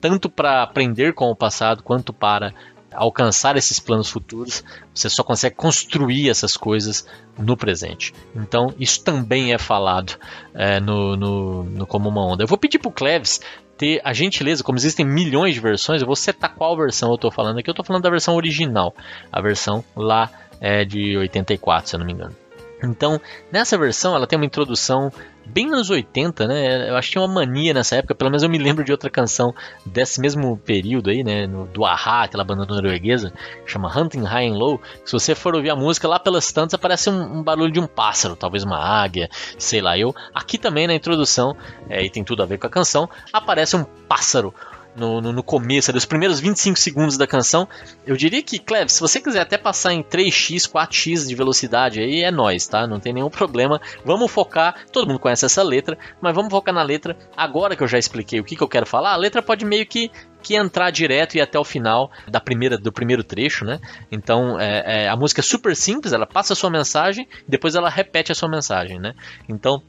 tanto 0.00 0.28
para 0.28 0.62
aprender 0.62 1.14
com 1.14 1.30
o 1.30 1.36
passado 1.36 1.82
quanto 1.82 2.12
para 2.12 2.54
alcançar 2.92 3.56
esses 3.56 3.78
planos 3.78 4.10
futuros, 4.10 4.64
você 4.92 5.08
só 5.08 5.22
consegue 5.22 5.54
construir 5.54 6.28
essas 6.28 6.56
coisas 6.56 7.06
no 7.38 7.56
presente. 7.56 8.12
Então, 8.34 8.74
isso 8.78 9.02
também 9.04 9.52
é 9.54 9.58
falado 9.58 10.18
é, 10.52 10.80
no, 10.80 11.16
no, 11.16 11.64
no 11.64 11.86
Como 11.86 12.08
Uma 12.08 12.26
Onda. 12.26 12.42
Eu 12.42 12.48
vou 12.48 12.58
pedir 12.58 12.78
para 12.78 12.88
o 12.88 12.92
Cleves 12.92 13.40
ter 13.80 13.98
a 14.04 14.12
gentileza, 14.12 14.62
como 14.62 14.76
existem 14.76 15.06
milhões 15.06 15.54
de 15.54 15.60
versões, 15.60 16.02
eu 16.02 16.06
vou 16.06 16.14
setar 16.14 16.54
qual 16.54 16.76
versão 16.76 17.08
eu 17.08 17.14
estou 17.14 17.30
falando 17.30 17.58
aqui. 17.58 17.70
Eu 17.70 17.72
estou 17.72 17.84
falando 17.84 18.02
da 18.02 18.10
versão 18.10 18.36
original, 18.36 18.94
a 19.32 19.40
versão 19.40 19.82
lá 19.96 20.30
é 20.60 20.84
de 20.84 21.16
84, 21.16 21.88
se 21.88 21.96
eu 21.96 22.00
não 22.00 22.06
me 22.06 22.12
engano. 22.12 22.36
Então, 22.82 23.20
nessa 23.52 23.76
versão, 23.76 24.14
ela 24.14 24.26
tem 24.26 24.38
uma 24.38 24.46
introdução 24.46 25.12
bem 25.46 25.68
nos 25.68 25.90
80, 25.90 26.46
né? 26.46 26.90
Eu 26.90 26.96
acho 26.96 27.08
que 27.08 27.12
tinha 27.12 27.22
uma 27.22 27.34
mania 27.34 27.74
nessa 27.74 27.96
época, 27.96 28.14
pelo 28.14 28.30
menos 28.30 28.42
eu 28.42 28.48
me 28.48 28.58
lembro 28.58 28.84
de 28.84 28.92
outra 28.92 29.10
canção 29.10 29.54
desse 29.84 30.20
mesmo 30.20 30.56
período 30.58 31.10
aí, 31.10 31.24
né? 31.24 31.46
No, 31.46 31.66
do 31.66 31.84
Ahá, 31.84 32.22
aquela 32.22 32.44
banda 32.44 32.64
norueguesa, 32.64 33.32
chama 33.66 33.90
Hunting 33.94 34.22
High 34.22 34.48
and 34.48 34.54
Low. 34.54 34.80
Se 35.04 35.12
você 35.12 35.34
for 35.34 35.54
ouvir 35.54 35.70
a 35.70 35.76
música, 35.76 36.06
lá 36.06 36.18
pelas 36.18 36.50
tantas 36.52 36.74
aparece 36.74 37.10
um, 37.10 37.38
um 37.38 37.42
barulho 37.42 37.72
de 37.72 37.80
um 37.80 37.86
pássaro, 37.86 38.36
talvez 38.36 38.62
uma 38.62 38.78
águia, 38.78 39.28
sei 39.58 39.80
lá. 39.80 39.98
Eu 39.98 40.14
aqui 40.34 40.56
também 40.56 40.86
na 40.86 40.94
introdução, 40.94 41.56
é, 41.88 42.04
e 42.04 42.10
tem 42.10 42.22
tudo 42.22 42.42
a 42.42 42.46
ver 42.46 42.58
com 42.58 42.66
a 42.66 42.70
canção, 42.70 43.08
aparece 43.32 43.76
um 43.76 43.84
pássaro 44.08 44.54
no, 44.96 45.20
no, 45.20 45.32
no 45.32 45.42
começo, 45.42 45.92
dos 45.92 46.04
primeiros 46.04 46.40
25 46.40 46.78
segundos 46.78 47.16
da 47.16 47.26
canção. 47.26 47.68
Eu 48.06 48.16
diria 48.16 48.42
que, 48.42 48.58
Cleve, 48.58 48.90
se 48.90 49.00
você 49.00 49.20
quiser 49.20 49.40
até 49.40 49.56
passar 49.56 49.92
em 49.92 50.02
3x, 50.02 50.70
4x 50.70 51.28
de 51.28 51.34
velocidade 51.34 52.00
aí, 52.00 52.22
é 52.22 52.30
nós, 52.30 52.66
tá? 52.66 52.86
Não 52.86 53.00
tem 53.00 53.12
nenhum 53.12 53.30
problema. 53.30 53.80
Vamos 54.04 54.30
focar, 54.30 54.86
todo 54.92 55.06
mundo 55.06 55.18
conhece 55.18 55.44
essa 55.44 55.62
letra, 55.62 55.98
mas 56.20 56.34
vamos 56.34 56.50
focar 56.50 56.74
na 56.74 56.82
letra. 56.82 57.16
Agora 57.36 57.76
que 57.76 57.82
eu 57.82 57.88
já 57.88 57.98
expliquei 57.98 58.40
o 58.40 58.44
que, 58.44 58.56
que 58.56 58.62
eu 58.62 58.68
quero 58.68 58.86
falar, 58.86 59.12
a 59.12 59.16
letra 59.16 59.42
pode 59.42 59.64
meio 59.64 59.86
que 59.86 60.10
que 60.42 60.56
entrar 60.56 60.90
direto 60.90 61.34
e 61.34 61.40
até 61.40 61.58
o 61.58 61.64
final 61.64 62.10
da 62.26 62.40
primeira, 62.40 62.78
do 62.78 62.90
primeiro 62.90 63.22
trecho, 63.22 63.62
né? 63.64 63.78
Então 64.10 64.58
é, 64.58 65.04
é, 65.04 65.08
a 65.08 65.14
música 65.14 65.40
é 65.40 65.42
super 65.42 65.76
simples, 65.76 66.14
ela 66.14 66.26
passa 66.26 66.54
a 66.54 66.56
sua 66.56 66.70
mensagem, 66.70 67.28
depois 67.46 67.74
ela 67.74 67.90
repete 67.90 68.32
a 68.32 68.34
sua 68.34 68.48
mensagem, 68.48 68.98
né? 68.98 69.14
Então 69.46 69.82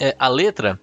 é, 0.00 0.14
a 0.18 0.28
letra 0.28 0.78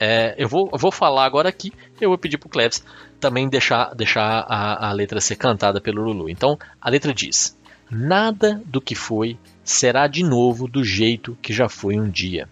é, 0.00 0.34
eu, 0.38 0.48
vou, 0.48 0.70
eu 0.72 0.78
vou 0.78 0.90
falar 0.90 1.26
agora 1.26 1.50
aqui, 1.50 1.70
eu 2.00 2.08
vou 2.08 2.16
pedir 2.16 2.38
pro 2.38 2.48
Cleves 2.48 2.82
também 3.20 3.50
deixar, 3.50 3.94
deixar 3.94 4.46
a, 4.48 4.88
a 4.88 4.92
letra 4.92 5.20
ser 5.20 5.36
cantada 5.36 5.78
pelo 5.78 6.02
Lulu. 6.02 6.30
Então, 6.30 6.58
a 6.80 6.88
letra 6.88 7.12
diz: 7.12 7.54
Nada 7.90 8.62
do 8.64 8.80
que 8.80 8.94
foi 8.94 9.38
será 9.62 10.06
de 10.06 10.24
novo 10.24 10.66
do 10.66 10.82
jeito 10.82 11.36
que 11.42 11.52
já 11.52 11.68
foi 11.68 12.00
um 12.00 12.08
dia. 12.08 12.48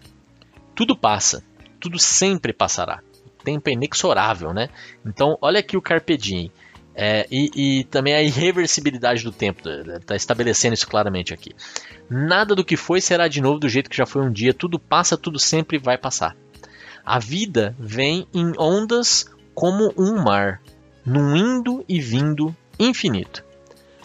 Tudo 0.74 0.94
passa, 0.94 1.42
tudo 1.80 1.98
sempre 1.98 2.52
passará. 2.52 3.00
O 3.24 3.42
tempo 3.42 3.70
é 3.70 3.72
inexorável, 3.72 4.52
né? 4.52 4.68
Então, 5.04 5.38
olha 5.40 5.60
aqui 5.60 5.74
o 5.74 5.82
Carpe 5.82 6.18
Diem. 6.18 6.52
É, 7.00 7.28
e, 7.30 7.50
e, 7.54 7.84
também 7.84 8.12
a 8.12 8.22
irreversibilidade 8.22 9.22
do 9.22 9.30
tempo, 9.30 9.62
está 9.68 10.16
estabelecendo 10.16 10.74
isso 10.74 10.88
claramente 10.88 11.32
aqui. 11.32 11.52
Nada 12.10 12.56
do 12.56 12.64
que 12.64 12.76
foi 12.76 13.00
será 13.00 13.28
de 13.28 13.40
novo 13.40 13.60
do 13.60 13.68
jeito 13.68 13.88
que 13.88 13.96
já 13.96 14.04
foi 14.04 14.20
um 14.20 14.32
dia, 14.32 14.52
tudo 14.52 14.80
passa, 14.80 15.16
tudo 15.16 15.38
sempre 15.38 15.78
vai 15.78 15.96
passar. 15.96 16.36
A 17.04 17.18
vida 17.18 17.74
vem 17.78 18.26
em 18.32 18.52
ondas 18.58 19.26
como 19.54 19.92
um 19.96 20.22
mar, 20.22 20.60
num 21.04 21.36
indo 21.36 21.84
e 21.88 22.00
vindo 22.00 22.54
infinito. 22.78 23.44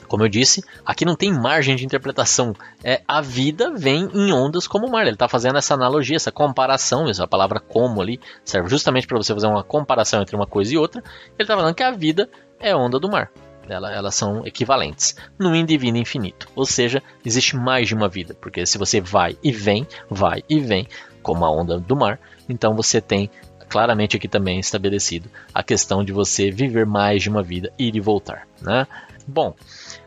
Como 0.07 0.23
eu 0.23 0.29
disse, 0.29 0.63
aqui 0.85 1.05
não 1.05 1.15
tem 1.15 1.33
margem 1.33 1.75
de 1.75 1.85
interpretação. 1.85 2.53
É 2.83 3.01
a 3.07 3.19
vida 3.19 3.71
vem 3.75 4.07
em 4.13 4.31
ondas 4.31 4.67
como 4.67 4.85
o 4.85 4.91
mar. 4.91 5.01
Ele 5.01 5.15
está 5.15 5.27
fazendo 5.27 5.57
essa 5.57 5.73
analogia, 5.73 6.15
essa 6.15 6.31
comparação, 6.31 7.09
essa 7.09 7.27
palavra 7.27 7.59
como 7.59 7.99
ali 7.99 8.19
serve 8.45 8.69
justamente 8.69 9.07
para 9.07 9.17
você 9.17 9.33
fazer 9.33 9.47
uma 9.47 9.63
comparação 9.63 10.21
entre 10.21 10.35
uma 10.35 10.45
coisa 10.45 10.71
e 10.71 10.77
outra. 10.77 11.01
Ele 11.01 11.35
está 11.39 11.55
falando 11.55 11.73
que 11.73 11.81
a 11.81 11.89
vida 11.89 12.29
é 12.59 12.75
onda 12.75 12.99
do 12.99 13.09
mar. 13.09 13.31
Ela, 13.67 13.91
elas 13.91 14.13
são 14.13 14.45
equivalentes 14.45 15.15
no 15.39 15.55
indo 15.55 15.71
e 15.71 15.77
vindo 15.77 15.97
infinito. 15.97 16.47
Ou 16.55 16.65
seja, 16.65 17.01
existe 17.25 17.55
mais 17.55 17.87
de 17.87 17.95
uma 17.95 18.09
vida, 18.09 18.35
porque 18.39 18.65
se 18.65 18.77
você 18.77 19.01
vai 19.01 19.37
e 19.41 19.51
vem, 19.51 19.87
vai 20.09 20.43
e 20.49 20.59
vem, 20.59 20.87
como 21.21 21.45
a 21.45 21.51
onda 21.51 21.79
do 21.79 21.95
mar, 21.95 22.19
então 22.47 22.75
você 22.75 22.99
tem 23.01 23.29
claramente 23.73 24.15
aqui 24.15 24.27
também 24.27 24.59
estabelecido 24.59 25.29
a 25.51 25.63
questão 25.63 26.03
de 26.03 26.11
você 26.11 26.51
viver 26.51 26.85
mais 26.85 27.23
de 27.23 27.29
uma 27.29 27.41
vida, 27.41 27.73
ir 27.77 27.95
e 27.95 27.99
voltar. 27.99 28.47
Né? 28.61 28.85
Bom, 29.27 29.55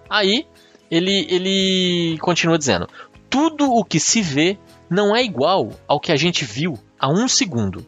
aí 0.08 0.46
ele, 0.88 1.26
ele 1.28 2.16
continua 2.18 2.56
dizendo: 2.56 2.88
tudo 3.28 3.72
o 3.72 3.84
que 3.84 3.98
se 3.98 4.22
vê 4.22 4.56
não 4.88 5.16
é 5.16 5.24
igual 5.24 5.72
ao 5.88 5.98
que 5.98 6.12
a 6.12 6.16
gente 6.16 6.44
viu 6.44 6.78
há 6.96 7.08
um 7.08 7.26
segundo. 7.26 7.84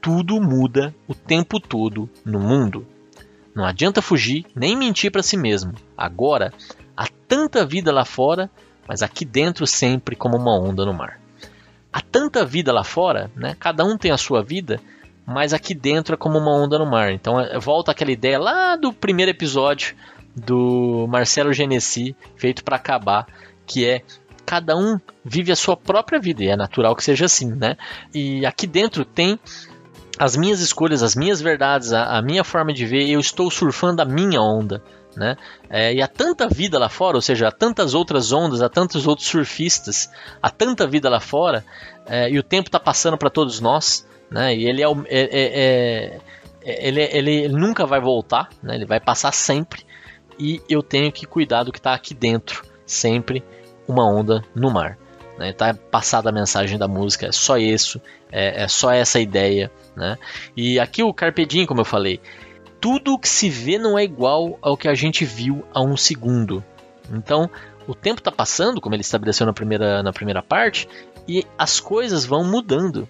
Tudo 0.00 0.40
muda 0.40 0.94
o 1.08 1.14
tempo 1.14 1.58
todo 1.58 2.08
no 2.24 2.38
mundo. 2.38 2.86
Não 3.52 3.64
adianta 3.64 4.00
fugir 4.00 4.44
nem 4.54 4.76
mentir 4.76 5.10
para 5.10 5.22
si 5.24 5.36
mesmo. 5.36 5.72
Agora, 5.96 6.52
há 6.96 7.06
tanta 7.26 7.66
vida 7.66 7.92
lá 7.92 8.04
fora, 8.04 8.48
mas 8.86 9.02
aqui 9.02 9.24
dentro 9.24 9.66
sempre 9.66 10.14
como 10.14 10.36
uma 10.36 10.56
onda 10.56 10.84
no 10.84 10.94
mar 10.94 11.23
há 11.94 12.00
tanta 12.00 12.44
vida 12.44 12.72
lá 12.72 12.82
fora, 12.82 13.30
né? 13.36 13.54
Cada 13.60 13.84
um 13.84 13.96
tem 13.96 14.10
a 14.10 14.16
sua 14.18 14.42
vida, 14.42 14.80
mas 15.24 15.54
aqui 15.54 15.72
dentro 15.72 16.14
é 16.14 16.18
como 16.18 16.36
uma 16.40 16.52
onda 16.52 16.76
no 16.76 16.84
mar. 16.84 17.12
Então 17.12 17.40
é, 17.40 17.56
volta 17.56 17.92
aquela 17.92 18.10
ideia 18.10 18.36
lá 18.36 18.74
do 18.74 18.92
primeiro 18.92 19.30
episódio 19.30 19.94
do 20.34 21.06
Marcelo 21.08 21.52
Genesi, 21.52 22.16
feito 22.34 22.64
para 22.64 22.74
acabar, 22.74 23.28
que 23.64 23.88
é 23.88 24.02
cada 24.44 24.76
um 24.76 24.98
vive 25.24 25.52
a 25.52 25.56
sua 25.56 25.76
própria 25.76 26.18
vida 26.18 26.42
e 26.42 26.48
é 26.48 26.56
natural 26.56 26.96
que 26.96 27.04
seja 27.04 27.26
assim, 27.26 27.52
né? 27.52 27.76
E 28.12 28.44
aqui 28.44 28.66
dentro 28.66 29.04
tem 29.04 29.38
as 30.18 30.36
minhas 30.36 30.58
escolhas, 30.58 31.00
as 31.00 31.14
minhas 31.14 31.40
verdades, 31.40 31.92
a, 31.92 32.18
a 32.18 32.20
minha 32.20 32.42
forma 32.42 32.72
de 32.72 32.84
ver. 32.84 33.08
Eu 33.08 33.20
estou 33.20 33.48
surfando 33.52 34.02
a 34.02 34.04
minha 34.04 34.40
onda. 34.40 34.82
Né? 35.16 35.36
É, 35.70 35.94
e 35.94 36.02
há 36.02 36.08
tanta 36.08 36.48
vida 36.48 36.78
lá 36.78 36.88
fora, 36.88 37.16
ou 37.16 37.22
seja, 37.22 37.48
há 37.48 37.52
tantas 37.52 37.94
outras 37.94 38.32
ondas, 38.32 38.60
há 38.60 38.68
tantos 38.68 39.06
outros 39.06 39.28
surfistas, 39.28 40.10
há 40.42 40.50
tanta 40.50 40.86
vida 40.86 41.08
lá 41.08 41.20
fora, 41.20 41.64
é, 42.06 42.28
e 42.28 42.38
o 42.38 42.42
tempo 42.42 42.68
está 42.68 42.80
passando 42.80 43.16
para 43.16 43.30
todos 43.30 43.60
nós, 43.60 44.06
né? 44.30 44.54
E 44.54 44.66
ele 44.66 44.82
é, 44.82 44.86
é, 44.86 44.94
é, 45.08 46.20
é 46.64 46.88
ele, 46.88 47.02
ele, 47.02 47.34
ele, 47.44 47.48
nunca 47.48 47.86
vai 47.86 48.00
voltar, 48.00 48.48
né? 48.62 48.74
Ele 48.74 48.86
vai 48.86 48.98
passar 48.98 49.32
sempre, 49.32 49.84
e 50.38 50.60
eu 50.68 50.82
tenho 50.82 51.12
que 51.12 51.26
cuidar 51.26 51.62
do 51.62 51.70
que 51.70 51.78
está 51.78 51.94
aqui 51.94 52.12
dentro, 52.12 52.64
sempre 52.84 53.44
uma 53.86 54.04
onda 54.04 54.42
no 54.54 54.70
mar. 54.70 54.98
Né? 55.38 55.52
Tá 55.52 55.74
passada 55.74 56.30
a 56.30 56.32
mensagem 56.32 56.78
da 56.78 56.88
música, 56.88 57.26
é 57.26 57.32
só 57.32 57.56
isso, 57.56 58.00
é, 58.30 58.64
é 58.64 58.68
só 58.68 58.92
essa 58.92 59.20
ideia, 59.20 59.70
né? 59.96 60.16
E 60.56 60.78
aqui 60.78 61.02
o 61.02 61.14
Carpe 61.14 61.44
Diem, 61.44 61.66
como 61.66 61.80
eu 61.80 61.84
falei, 61.84 62.20
tudo 62.84 63.14
o 63.14 63.18
que 63.18 63.30
se 63.30 63.48
vê 63.48 63.78
não 63.78 63.98
é 63.98 64.04
igual 64.04 64.58
ao 64.60 64.76
que 64.76 64.88
a 64.88 64.94
gente 64.94 65.24
viu 65.24 65.64
há 65.72 65.80
um 65.80 65.96
segundo. 65.96 66.62
Então, 67.10 67.48
o 67.88 67.94
tempo 67.94 68.20
está 68.20 68.30
passando, 68.30 68.78
como 68.78 68.94
ele 68.94 69.00
estabeleceu 69.00 69.46
na 69.46 69.54
primeira, 69.54 70.02
na 70.02 70.12
primeira 70.12 70.42
parte, 70.42 70.86
e 71.26 71.46
as 71.56 71.80
coisas 71.80 72.26
vão 72.26 72.44
mudando. 72.44 73.08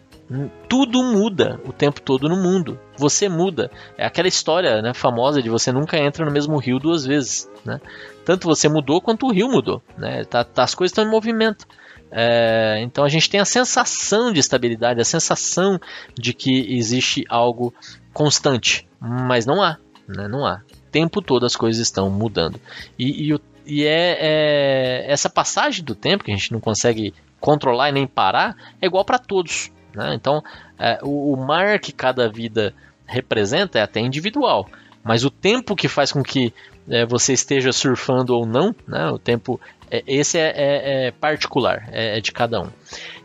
Tudo 0.69 1.03
muda 1.03 1.61
o 1.67 1.73
tempo 1.73 2.01
todo 2.01 2.29
no 2.29 2.37
mundo. 2.37 2.79
Você 2.97 3.29
muda. 3.29 3.69
É 3.99 4.07
aquela 4.07 4.29
história 4.29 4.81
né, 4.81 4.95
famosa 4.95 5.43
de 5.43 5.51
você 5.51 5.73
nunca 5.73 5.99
entra 5.99 6.25
no 6.25 6.31
mesmo 6.31 6.57
rio 6.57 6.79
duas 6.79 7.05
vezes. 7.05 7.51
Né? 7.65 7.81
Tanto 8.25 8.47
você 8.47 8.69
mudou 8.69 9.01
quanto 9.01 9.27
o 9.27 9.33
rio 9.33 9.49
mudou. 9.49 9.83
Né? 9.99 10.23
Tá, 10.23 10.45
tá, 10.45 10.63
as 10.63 10.77
coisas 10.77 10.93
estão 10.93 11.05
em 11.05 11.11
movimento. 11.11 11.67
É, 12.13 12.79
então 12.83 13.03
a 13.03 13.09
gente 13.09 13.29
tem 13.29 13.41
a 13.41 13.45
sensação 13.45 14.33
de 14.33 14.39
estabilidade, 14.39 15.01
a 15.01 15.05
sensação 15.05 15.81
de 16.17 16.33
que 16.33 16.77
existe 16.77 17.25
algo 17.29 17.75
constante, 18.13 18.87
mas 19.05 19.45
não 19.45 19.63
há, 19.63 19.77
né? 20.09 20.27
não 20.27 20.47
há. 20.47 20.63
O 20.73 20.91
tempo 20.91 21.21
todo 21.21 21.45
as 21.45 21.57
coisas 21.57 21.81
estão 21.81 22.09
mudando. 22.09 22.59
E, 22.99 23.33
e, 23.33 23.41
e 23.67 23.85
é, 23.85 24.17
é, 24.21 25.05
essa 25.13 25.29
passagem 25.29 25.85
do 25.85 25.95
tempo 25.95 26.25
que 26.25 26.33
a 26.33 26.35
gente 26.35 26.53
não 26.53 26.61
consegue 26.61 27.13
controlar 27.41 27.91
e 27.91 27.93
nem 27.93 28.07
parar 28.07 28.57
é 28.81 28.87
igual 28.87 29.05
para 29.05 29.19
todos. 29.19 29.71
Né? 29.95 30.15
Então, 30.15 30.43
é, 30.79 30.99
o, 31.03 31.35
o 31.35 31.37
mar 31.37 31.79
que 31.79 31.93
cada 31.93 32.29
vida 32.29 32.75
representa 33.07 33.79
é 33.79 33.83
até 33.83 34.01
individual, 34.01 34.69
mas 35.03 35.25
o 35.25 35.31
tempo 35.31 35.77
que 35.77 35.89
faz 35.89 36.11
com 36.11 36.23
que 36.23 36.55
é, 36.89 37.07
você 37.07 37.33
esteja 37.33 37.73
surfando 37.73 38.35
ou 38.35 38.47
não, 38.47 38.75
né? 38.87 39.09
o 39.11 39.19
tempo 39.19 39.61
é, 39.91 40.03
esse 40.07 40.39
é, 40.39 40.53
é, 40.57 41.07
é 41.07 41.11
particular, 41.13 41.89
é, 41.93 42.19
é, 42.19 42.21
de 42.21 42.33
cada 42.33 42.61
um. 42.61 42.69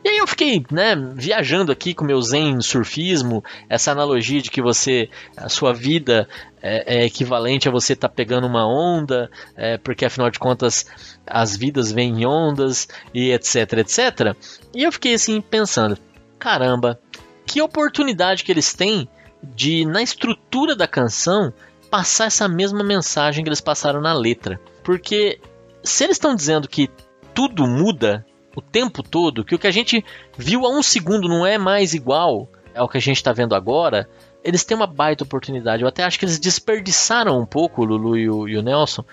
E 0.04 0.10
aí 0.10 0.18
eu 0.18 0.28
fiquei 0.28 0.64
né, 0.72 0.96
viajando 1.16 1.72
aqui 1.72 1.94
com 1.94 2.06
meu 2.06 2.22
zen 2.22 2.62
surfismo, 2.62 3.44
essa 3.68 3.92
analogia 3.92 4.42
de 4.42 4.52
que 4.52 4.62
você, 4.62 5.10
a 5.36 5.50
sua 5.50 5.74
vida 5.74 6.28
é, 6.62 7.00
é 7.00 7.06
equivalente 7.06 7.68
a 7.68 7.72
você 7.72 7.94
estar 7.94 8.08
tá 8.08 8.14
pegando 8.14 8.46
uma 8.46 8.68
onda, 8.68 9.32
é, 9.56 9.78
porque 9.78 10.06
afinal 10.06 10.30
de 10.30 10.38
contas 10.38 10.86
as 11.26 11.58
vidas 11.58 11.92
vêm 11.92 12.22
em 12.22 12.26
ondas 12.26 12.88
e 13.14 13.32
etc, 13.32 13.74
etc. 13.80 14.36
E 14.74 14.84
eu 14.84 14.92
fiquei 14.92 15.16
assim 15.16 15.42
pensando, 15.42 15.98
caramba, 16.38 17.00
que 17.46 17.62
oportunidade 17.62 18.44
que 18.44 18.52
eles 18.52 18.74
têm 18.74 19.10
de, 19.42 19.86
na 19.86 20.02
estrutura 20.02 20.76
da 20.76 20.88
canção, 20.88 21.52
passar 21.90 22.26
essa 22.26 22.48
mesma 22.48 22.84
mensagem 22.84 23.44
que 23.44 23.50
eles 23.50 23.62
passaram 23.62 24.02
na 24.02 24.14
letra. 24.14 24.60
Porque 24.84 25.40
se 25.84 26.04
eles 26.04 26.16
estão 26.16 26.36
dizendo 26.36 26.68
que 26.68 26.90
tudo 27.34 27.68
muda 27.68 28.26
o 28.56 28.62
tempo 28.62 29.02
todo, 29.04 29.44
que 29.44 29.56
o 29.56 29.60
que 29.60 29.68
a 29.68 29.72
gente 29.72 30.04
viu 30.38 30.66
há 30.66 30.70
um 30.70 30.84
segundo 30.84 31.28
não 31.28 31.46
é 31.46 31.58
mais 31.58 31.94
igual 31.94 32.50
ao 32.76 32.88
que 32.88 32.98
a 32.98 33.02
gente 33.02 33.18
está 33.18 33.32
vendo 33.32 33.56
agora, 33.56 34.10
eles 34.44 34.64
têm 34.64 34.76
uma 34.76 34.88
baita 34.88 35.24
oportunidade. 35.24 35.84
Eu 35.84 35.88
até 35.88 36.04
acho 36.04 36.18
que 36.18 36.26
eles 36.26 36.40
desperdiçaram 36.40 37.40
um 37.40 37.46
pouco 37.46 37.82
o 37.82 37.86
Lulu 37.86 38.18
e 38.18 38.30
o, 38.30 38.48
e 38.48 38.58
o 38.58 38.62
Nelson 38.62 39.04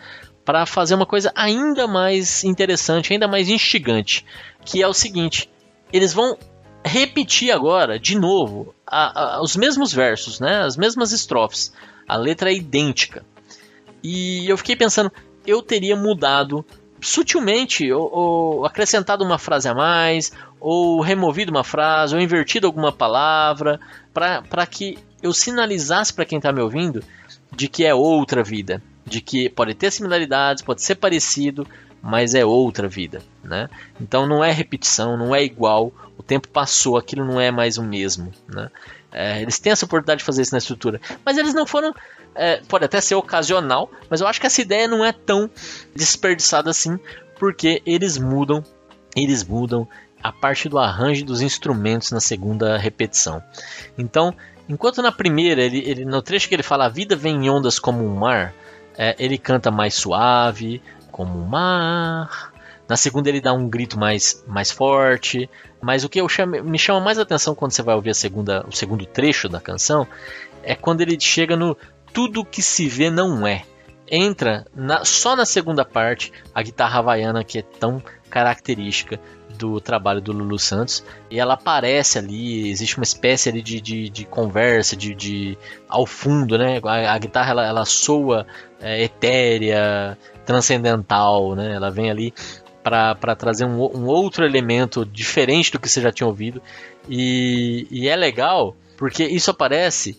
para 0.45 0.65
fazer 0.65 0.95
uma 0.95 1.07
coisa 1.07 1.33
ainda 1.35 1.89
mais 1.89 2.45
interessante, 2.45 3.13
ainda 3.13 3.27
mais 3.27 3.49
instigante, 3.49 4.25
que 4.65 4.83
é 4.83 4.87
o 4.87 4.95
seguinte: 4.95 5.51
eles 5.93 6.13
vão 6.13 6.39
repetir 6.85 7.51
agora, 7.51 7.99
de 7.99 8.17
novo, 8.17 8.73
a, 8.87 9.37
a, 9.37 9.43
os 9.43 9.57
mesmos 9.57 9.93
versos, 9.93 10.39
né? 10.39 10.63
as 10.63 10.77
mesmas 10.77 11.11
estrofes. 11.11 11.73
A 12.09 12.17
letra 12.17 12.51
é 12.51 12.55
idêntica. 12.55 13.25
E 14.03 14.49
eu 14.49 14.57
fiquei 14.57 14.77
pensando, 14.77 15.11
eu 15.47 15.63
teria 15.63 15.97
mudado 15.97 16.65
sutilmente, 17.01 17.91
ou, 17.93 18.11
ou 18.13 18.67
acrescentado 18.67 19.25
uma 19.25 19.39
frase 19.39 19.69
a 19.69 19.75
mais, 19.75 20.33
ou 20.61 21.01
removido 21.01 21.51
uma 21.51 21.65
frase, 21.65 22.15
ou 22.15 22.21
invertido 22.21 22.67
alguma 22.67 22.93
palavra, 22.93 23.81
para 24.13 24.67
que 24.67 24.99
eu 25.23 25.33
sinalizasse 25.33 26.13
para 26.13 26.25
quem 26.25 26.39
está 26.39 26.53
me 26.53 26.61
ouvindo 26.61 27.03
de 27.55 27.69
que 27.69 27.85
é 27.85 27.95
outra 27.95 28.43
vida, 28.43 28.83
de 29.05 29.21
que 29.21 29.49
pode 29.49 29.75
ter 29.75 29.91
similaridades, 29.91 30.63
pode 30.63 30.83
ser 30.83 30.97
parecido, 30.97 31.67
mas 32.03 32.35
é 32.35 32.45
outra 32.45 32.89
vida, 32.89 33.23
né? 33.43 33.69
Então 34.01 34.27
não 34.27 34.45
é 34.45 34.53
repetição, 34.53 35.17
não 35.17 35.35
é 35.35 35.43
igual. 35.43 35.93
O 36.17 36.23
tempo 36.23 36.49
passou, 36.49 36.97
aquilo 36.97 37.25
não 37.25 37.41
é 37.41 37.51
mais 37.51 37.79
o 37.79 37.83
mesmo, 37.83 38.33
né? 38.49 38.71
É, 39.17 39.41
eles 39.41 39.59
têm 39.59 39.73
essa 39.73 39.87
oportunidade 39.87 40.19
de 40.19 40.25
fazer 40.25 40.43
isso 40.43 40.53
na 40.53 40.59
estrutura, 40.59 41.01
mas 41.25 41.39
eles 41.39 41.55
não 41.55 41.67
foram. 41.67 41.95
É, 42.35 42.61
pode 42.69 42.85
até 42.85 43.01
ser 43.01 43.15
ocasional, 43.15 43.91
mas 44.11 44.21
eu 44.21 44.27
acho 44.27 44.39
que 44.39 44.47
essa 44.47 44.61
ideia 44.61 44.87
não 44.87 45.03
é 45.03 45.11
tão 45.11 45.51
desperdiçada 45.95 46.69
assim, 46.69 46.99
porque 47.39 47.83
eles 47.87 48.19
mudam, 48.19 48.63
eles 49.17 49.43
mudam 49.43 49.89
a 50.23 50.31
parte 50.31 50.69
do 50.69 50.79
arranjo 50.79 51.25
dos 51.25 51.41
instrumentos 51.41 52.11
na 52.11 52.21
segunda 52.21 52.77
repetição. 52.77 53.43
Então, 53.97 54.35
enquanto 54.69 55.01
na 55.01 55.11
primeira, 55.11 55.63
ele, 55.63 55.79
ele 55.79 56.05
no 56.05 56.21
trecho 56.21 56.47
que 56.47 56.55
ele 56.55 56.63
fala 56.63 56.85
a 56.85 56.91
vida 56.91 57.17
vem 57.17 57.47
em 57.47 57.49
ondas 57.49 57.79
como 57.79 58.05
um 58.05 58.17
mar, 58.17 58.53
é, 58.99 59.17
ele 59.19 59.39
canta 59.39 59.71
mais 59.71 59.95
suave, 59.95 60.83
como 61.11 61.39
o 61.39 61.49
mar. 61.49 62.53
Na 62.89 62.97
segunda 62.97 63.29
ele 63.29 63.41
dá 63.41 63.53
um 63.53 63.69
grito 63.69 63.99
mais, 63.99 64.45
mais 64.47 64.71
forte. 64.71 65.49
Mas 65.81 66.05
o 66.05 66.09
que 66.09 66.21
eu 66.21 66.29
chamo, 66.29 66.63
me 66.63 66.79
chama 66.79 67.01
mais 67.01 67.19
atenção 67.19 67.55
quando 67.55 67.73
você 67.73 67.83
vai 67.83 67.95
ouvir 67.95 68.11
a 68.11 68.15
segunda, 68.15 68.65
o 68.67 68.73
segundo 68.73 69.05
trecho 69.05 69.49
da 69.49 69.61
canção 69.61 70.07
é 70.63 70.75
quando 70.75 71.01
ele 71.01 71.19
chega 71.21 71.57
no 71.57 71.77
tudo 72.13 72.45
que 72.45 72.63
se 72.63 72.89
vê 72.89 73.11
não 73.11 73.47
é. 73.47 73.63
Entra 74.09 74.65
na, 74.75 75.05
só 75.05 75.35
na 75.35 75.45
segunda 75.45 75.85
parte 75.85 76.33
a 76.55 76.63
guitarra 76.63 77.01
havaiana 77.01 77.45
que 77.45 77.59
é 77.59 77.63
tão 77.63 78.03
característica 78.31 79.21
do 79.57 79.81
trabalho 79.81 80.21
do 80.21 80.33
Lulu 80.33 80.59
Santos 80.59 81.05
e 81.31 81.41
ela 81.41 81.55
aparece 81.55 82.19
ali, 82.19 82.69
existe 82.69 82.97
uma 82.97 83.05
espécie 83.05 83.49
ali 83.49 83.63
de, 83.63 83.81
de, 83.81 84.09
de 84.09 84.25
conversa, 84.25 84.95
de, 84.95 85.15
de 85.15 85.59
ao 85.89 86.07
fundo, 86.07 86.59
né? 86.59 86.81
A, 86.85 87.15
a 87.15 87.19
guitarra 87.19 87.51
ela, 87.51 87.67
ela 87.67 87.85
soa 87.85 88.47
é, 88.81 89.03
etérea, 89.03 90.17
transcendental, 90.45 91.55
né? 91.55 91.75
Ela 91.75 91.91
vem 91.91 92.11
ali 92.11 92.33
para 92.87 93.35
trazer 93.35 93.65
um, 93.65 93.83
um, 93.83 94.07
outro 94.07 94.45
elemento 94.45 95.05
diferente 95.05 95.73
do 95.73 95.81
que 95.81 95.89
você 95.89 96.01
já 96.01 96.13
tinha 96.13 96.27
ouvido. 96.27 96.63
E, 97.09 97.89
e, 97.91 98.09
é 98.09 98.15
legal 98.15 98.77
porque 98.97 99.25
isso 99.25 99.51
aparece 99.51 100.17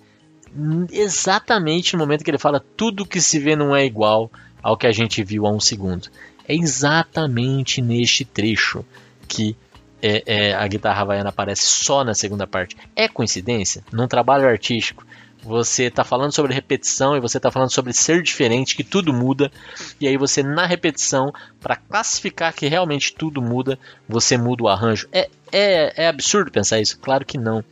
exatamente 0.92 1.94
no 1.94 2.00
momento 2.00 2.26
que 2.26 2.30
ele 2.30 2.38
fala 2.38 2.64
tudo 2.76 3.06
que 3.06 3.22
se 3.22 3.40
vê 3.40 3.56
não 3.56 3.74
é 3.74 3.86
igual 3.86 4.30
ao 4.62 4.76
que 4.76 4.86
a 4.86 4.92
gente 4.92 5.24
viu 5.24 5.48
há 5.48 5.50
um 5.50 5.62
segundo. 5.62 6.10
É 6.46 6.54
exatamente 6.54 7.82
neste 7.82 8.26
trecho 8.26 8.84
que 9.30 9.56
é, 10.02 10.24
é, 10.26 10.54
a 10.54 10.68
guitarra 10.68 11.02
havaiana 11.02 11.30
aparece 11.30 11.64
só 11.64 12.04
na 12.04 12.14
segunda 12.14 12.46
parte. 12.46 12.76
É 12.94 13.08
coincidência? 13.08 13.82
Num 13.94 14.10
trabalho 14.10 14.46
artístico, 14.46 15.06
você 15.44 15.84
está 15.84 16.04
falando 16.04 16.34
sobre 16.34 16.54
repetição 16.54 17.16
e 17.16 17.20
você 17.20 17.38
está 17.38 17.52
falando 17.52 17.72
sobre 17.72 17.94
ser 17.94 18.22
diferente, 18.22 18.76
que 18.76 18.84
tudo 18.84 19.14
muda. 19.14 19.52
E 20.00 20.08
aí 20.08 20.18
você 20.18 20.44
na 20.44 20.66
repetição, 20.66 21.34
para 21.60 21.76
classificar 21.76 22.54
que 22.54 22.68
realmente 22.68 23.14
tudo 23.14 23.42
muda, 23.42 23.80
você 24.08 24.38
muda 24.38 24.64
o 24.64 24.68
arranjo. 24.68 25.08
É, 25.12 25.30
é, 25.52 26.04
é 26.04 26.08
absurdo 26.08 26.52
pensar 26.52 26.80
isso? 26.80 27.00
Claro 27.00 27.26
que 27.26 27.38
não. 27.38 27.64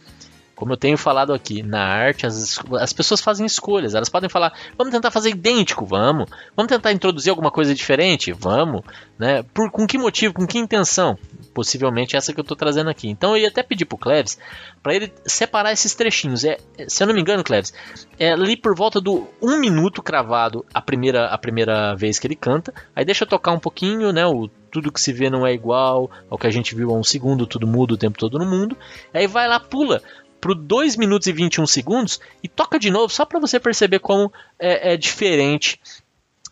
Como 0.55 0.71
eu 0.71 0.77
tenho 0.77 0.97
falado 0.97 1.33
aqui, 1.33 1.61
na 1.61 1.83
arte 1.83 2.25
as, 2.25 2.59
as 2.79 2.93
pessoas 2.93 3.19
fazem 3.19 3.45
escolhas. 3.45 3.93
Elas 3.93 4.07
podem 4.07 4.29
falar, 4.29 4.53
vamos 4.77 4.93
tentar 4.93 5.11
fazer 5.11 5.31
idêntico, 5.31 5.85
vamos. 5.85 6.29
Vamos 6.55 6.69
tentar 6.69 6.93
introduzir 6.93 7.29
alguma 7.29 7.51
coisa 7.51 7.75
diferente, 7.75 8.31
vamos. 8.31 8.81
Né? 9.19 9.43
Por, 9.53 9.69
com 9.69 9.85
que 9.85 9.97
motivo, 9.97 10.33
com 10.33 10.47
que 10.47 10.57
intenção? 10.57 11.17
Possivelmente 11.55 12.17
essa 12.17 12.33
que 12.33 12.39
eu 12.39 12.41
estou 12.41 12.57
trazendo 12.57 12.89
aqui. 12.89 13.07
Então 13.07 13.31
eu 13.31 13.43
ia 13.43 13.47
até 13.47 13.63
pedir 13.63 13.85
pro 13.85 13.97
Cleves 13.97 14.37
para 14.83 14.93
ele 14.93 15.11
separar 15.25 15.71
esses 15.71 15.95
trechinhos. 15.95 16.43
É, 16.43 16.57
se 16.85 17.01
eu 17.01 17.07
não 17.07 17.15
me 17.15 17.21
engano, 17.21 17.45
Cleves, 17.45 17.73
é 18.19 18.33
ali 18.33 18.57
por 18.57 18.75
volta 18.75 18.99
do 18.99 19.25
um 19.41 19.57
minuto 19.57 20.03
cravado 20.03 20.65
a 20.73 20.81
primeira, 20.81 21.27
a 21.27 21.37
primeira 21.37 21.95
vez 21.95 22.19
que 22.19 22.27
ele 22.27 22.35
canta. 22.35 22.73
Aí 22.93 23.05
deixa 23.05 23.23
eu 23.23 23.29
tocar 23.29 23.53
um 23.53 23.59
pouquinho, 23.59 24.11
né? 24.11 24.25
O 24.25 24.49
tudo 24.69 24.91
que 24.91 24.99
se 24.99 25.13
vê 25.13 25.29
não 25.29 25.47
é 25.47 25.53
igual 25.53 26.11
ao 26.29 26.37
que 26.37 26.45
a 26.45 26.51
gente 26.51 26.75
viu 26.75 26.91
há 26.91 26.97
um 26.97 27.03
segundo, 27.03 27.47
tudo 27.47 27.65
muda 27.65 27.93
o 27.93 27.97
tempo 27.97 28.19
todo 28.19 28.37
no 28.37 28.45
mundo. 28.45 28.77
Aí 29.13 29.25
vai 29.25 29.47
lá, 29.47 29.57
pula 29.57 30.01
pro 30.41 30.53
2 30.53 30.97
minutos 30.97 31.27
e 31.27 31.31
21 31.31 31.65
segundos 31.65 32.19
e 32.43 32.49
toca 32.49 32.77
de 32.77 32.91
novo, 32.91 33.07
só 33.09 33.23
para 33.23 33.39
você 33.39 33.59
perceber 33.59 33.99
como 33.99 34.31
é, 34.59 34.93
é 34.93 34.97
diferente 34.97 35.79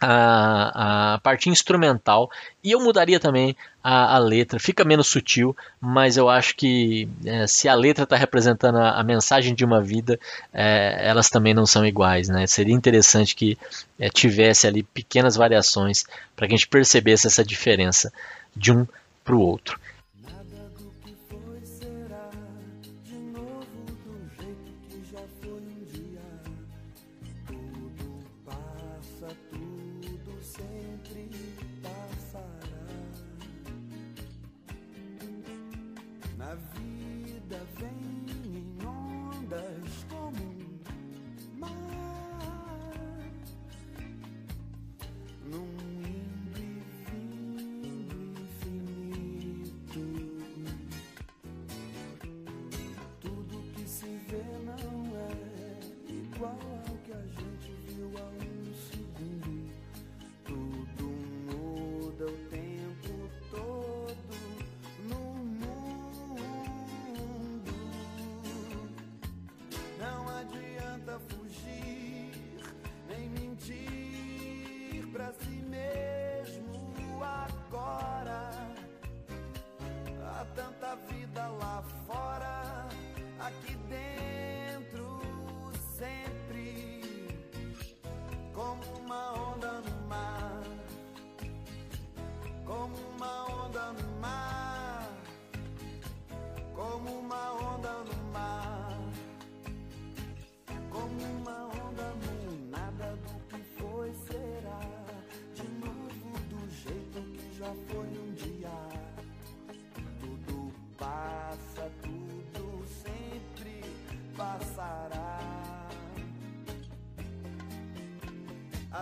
a, 0.02 1.14
a, 1.14 1.18
parte 1.20 1.50
instrumental 1.50 2.30
e 2.64 2.72
eu 2.72 2.80
mudaria 2.80 3.20
também 3.20 3.56
a, 3.84 4.16
a, 4.16 4.18
letra, 4.18 4.60
fica 4.60 4.84
menos 4.84 5.08
sutil, 5.08 5.56
mas 5.80 6.18
eu 6.18 6.30
acho 6.30 6.56
que 6.56 7.08
é, 7.26 7.46
se 7.48 7.68
a 7.70 7.76
letra 7.76 8.04
está 8.04 8.16
representando 8.16 8.78
a, 8.78 9.00
a, 9.00 9.04
mensagem 9.04 9.54
de 9.54 9.64
uma 9.64 9.82
vida, 9.82 10.20
é, 10.54 11.08
elas 11.08 11.30
também 11.30 11.54
não 11.54 11.66
são 11.66 11.86
iguais, 11.86 12.30
né? 12.30 12.48
Seria 12.48 12.74
interessante 12.74 13.36
que 13.36 13.58
é, 14.00 14.10
tivesse 14.10 14.68
ali 14.68 14.84
pequenas 14.84 15.36
variações 15.36 16.06
para 16.36 16.48
que 16.48 16.54
a 16.54 16.58
gente 16.58 16.68
percebesse 16.68 17.28
essa 17.28 17.44
diferença 17.44 18.12
de 18.56 18.72
um 18.72 18.88
para 19.24 19.36
o 19.36 19.40
outro. 19.40 19.80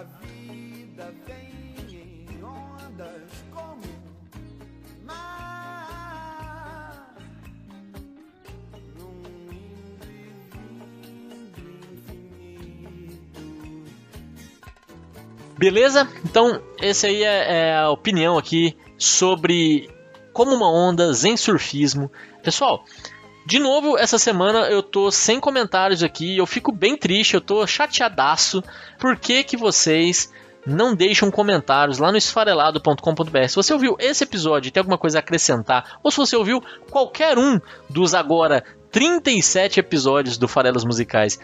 Vida 0.04 1.14
vem 1.28 1.76
em 1.90 2.44
ondas 2.44 3.32
como 3.54 3.84
mar. 5.06 6.26
Num 8.98 9.22
indo 11.12 11.60
e 11.60 11.64
infinito. 11.94 13.42
Beleza? 15.58 16.08
Então, 16.26 16.62
essa 16.80 17.08
aí 17.08 17.24
é, 17.24 17.70
é 17.70 17.78
a 17.78 17.90
opinião 17.92 18.38
aqui 18.38 18.76
sobre 18.98 19.90
como 20.34 20.56
uma 20.56 20.72
onda, 20.72 21.14
zen 21.14 21.38
surfismo. 21.38 22.12
Pessoal, 22.42 22.86
de 23.52 23.60
novo, 23.60 23.98
essa 23.98 24.18
semana 24.18 24.70
eu 24.70 24.82
tô 24.82 25.12
sem 25.12 25.38
comentários 25.38 26.02
aqui, 26.02 26.38
eu 26.38 26.46
fico 26.46 26.72
bem 26.72 26.96
triste, 26.96 27.34
eu 27.34 27.42
tô 27.42 27.68
chateadaço. 27.68 28.64
Por 28.98 29.18
que 29.18 29.44
que 29.44 29.58
vocês 29.58 30.32
não 30.66 30.96
deixam 30.96 31.30
comentários 31.30 31.98
lá 31.98 32.14
no 32.14 32.18
esfarelado.com.br? 32.18 33.48
Se 33.50 33.56
você 33.58 33.74
ouviu 33.74 33.98
esse 34.00 34.24
episódio 34.24 34.70
e 34.70 34.72
tem 34.72 34.80
alguma 34.80 34.98
coisa 34.98 35.18
a 35.18 35.20
acrescentar, 35.20 36.00
ou 36.02 36.10
se 36.10 36.16
você 36.16 36.34
ouviu 36.34 36.64
qualquer 36.90 37.38
um 37.38 37.60
dos 37.90 38.14
agora 38.14 38.64
37 38.90 39.82
episódios 39.82 40.38
do 40.38 40.48
Farelas 40.48 40.86
Musicais, 40.86 41.38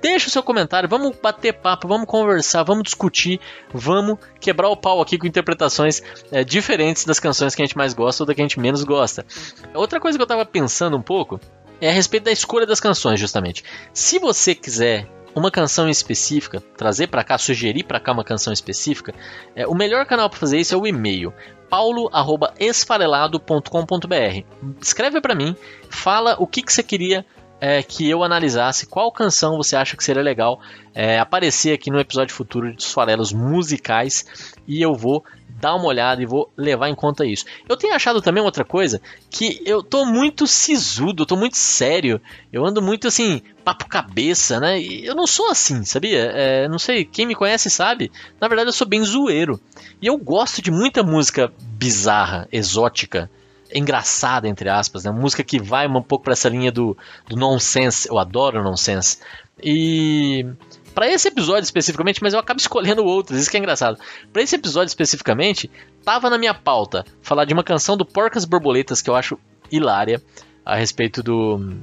Deixa 0.00 0.28
o 0.28 0.30
seu 0.30 0.42
comentário, 0.42 0.88
vamos 0.88 1.16
bater 1.20 1.54
papo, 1.54 1.88
vamos 1.88 2.06
conversar, 2.06 2.62
vamos 2.62 2.84
discutir, 2.84 3.40
vamos 3.72 4.18
quebrar 4.40 4.68
o 4.68 4.76
pau 4.76 5.00
aqui 5.00 5.18
com 5.18 5.26
interpretações 5.26 6.02
é, 6.30 6.44
diferentes 6.44 7.04
das 7.04 7.18
canções 7.18 7.54
que 7.54 7.62
a 7.62 7.64
gente 7.64 7.76
mais 7.76 7.94
gosta 7.94 8.22
ou 8.22 8.26
da 8.26 8.34
que 8.34 8.40
a 8.40 8.44
gente 8.44 8.60
menos 8.60 8.84
gosta. 8.84 9.26
Outra 9.74 9.98
coisa 9.98 10.16
que 10.16 10.22
eu 10.22 10.26
tava 10.26 10.46
pensando 10.46 10.96
um 10.96 11.02
pouco 11.02 11.40
é 11.80 11.90
a 11.90 11.92
respeito 11.92 12.24
da 12.24 12.32
escolha 12.32 12.66
das 12.66 12.80
canções, 12.80 13.18
justamente. 13.18 13.64
Se 13.92 14.18
você 14.18 14.54
quiser 14.54 15.08
uma 15.34 15.50
canção 15.50 15.88
específica, 15.88 16.62
trazer 16.76 17.08
para 17.08 17.24
cá, 17.24 17.38
sugerir 17.38 17.84
para 17.84 18.00
cá 18.00 18.12
uma 18.12 18.24
canção 18.24 18.52
específica, 18.52 19.14
é, 19.54 19.66
o 19.66 19.74
melhor 19.74 20.04
canal 20.06 20.30
para 20.30 20.38
fazer 20.38 20.58
isso 20.58 20.74
é 20.74 20.78
o 20.78 20.86
e-mail 20.86 21.32
paulo@esfarelado.com.br. 21.68 24.44
Escreve 24.80 25.20
para 25.20 25.34
mim, 25.34 25.54
fala 25.90 26.36
o 26.38 26.46
que, 26.46 26.62
que 26.62 26.72
você 26.72 26.82
queria 26.82 27.26
é, 27.60 27.82
que 27.82 28.08
eu 28.08 28.22
analisasse 28.22 28.86
qual 28.86 29.10
canção 29.10 29.56
você 29.56 29.76
acha 29.76 29.96
que 29.96 30.04
seria 30.04 30.22
legal 30.22 30.60
é, 30.94 31.18
aparecer 31.18 31.72
aqui 31.72 31.90
no 31.90 31.98
episódio 31.98 32.34
futuro 32.34 32.72
dos 32.74 32.92
farelos 32.92 33.32
musicais 33.32 34.54
e 34.66 34.80
eu 34.80 34.94
vou 34.94 35.24
dar 35.60 35.74
uma 35.74 35.86
olhada 35.86 36.22
e 36.22 36.26
vou 36.26 36.52
levar 36.56 36.88
em 36.88 36.94
conta 36.94 37.26
isso. 37.26 37.44
Eu 37.68 37.76
tenho 37.76 37.94
achado 37.94 38.22
também 38.22 38.42
outra 38.42 38.64
coisa 38.64 39.00
que 39.28 39.60
eu 39.66 39.82
tô 39.82 40.04
muito 40.04 40.46
sisudo, 40.46 41.22
eu 41.22 41.26
tô 41.26 41.36
muito 41.36 41.56
sério, 41.56 42.20
eu 42.52 42.64
ando 42.64 42.80
muito 42.80 43.08
assim, 43.08 43.42
papo 43.64 43.88
cabeça, 43.88 44.60
né? 44.60 44.80
E 44.80 45.04
eu 45.04 45.16
não 45.16 45.26
sou 45.26 45.50
assim, 45.50 45.84
sabia? 45.84 46.30
É, 46.32 46.68
não 46.68 46.78
sei, 46.78 47.04
quem 47.04 47.26
me 47.26 47.34
conhece 47.34 47.68
sabe, 47.70 48.10
na 48.40 48.46
verdade 48.46 48.68
eu 48.68 48.72
sou 48.72 48.86
bem 48.86 49.02
zoeiro. 49.02 49.60
E 50.00 50.06
eu 50.06 50.16
gosto 50.16 50.62
de 50.62 50.70
muita 50.70 51.02
música 51.02 51.52
bizarra, 51.60 52.48
exótica, 52.52 53.28
engraçada, 53.72 54.48
entre 54.48 54.68
aspas, 54.68 55.04
né? 55.04 55.10
Música 55.10 55.42
que 55.42 55.60
vai 55.60 55.86
um 55.86 56.02
pouco 56.02 56.24
para 56.24 56.32
essa 56.32 56.48
linha 56.48 56.72
do, 56.72 56.96
do 57.28 57.36
nonsense. 57.36 58.08
Eu 58.08 58.18
adoro 58.18 58.62
nonsense. 58.62 59.18
E 59.62 60.46
para 60.94 61.08
esse 61.08 61.28
episódio 61.28 61.62
especificamente, 61.62 62.22
mas 62.22 62.32
eu 62.32 62.40
acabo 62.40 62.60
escolhendo 62.60 63.04
outros, 63.04 63.38
isso 63.38 63.50
que 63.50 63.56
é 63.56 63.60
engraçado. 63.60 63.98
Para 64.32 64.42
esse 64.42 64.56
episódio 64.56 64.88
especificamente, 64.88 65.70
tava 66.04 66.28
na 66.30 66.38
minha 66.38 66.54
pauta 66.54 67.04
falar 67.22 67.44
de 67.44 67.54
uma 67.54 67.62
canção 67.62 67.96
do 67.96 68.04
Porcas 68.04 68.44
Borboletas 68.44 69.00
que 69.00 69.10
eu 69.10 69.16
acho 69.16 69.38
hilária 69.70 70.22
a 70.64 70.74
respeito 70.74 71.22
do 71.22 71.76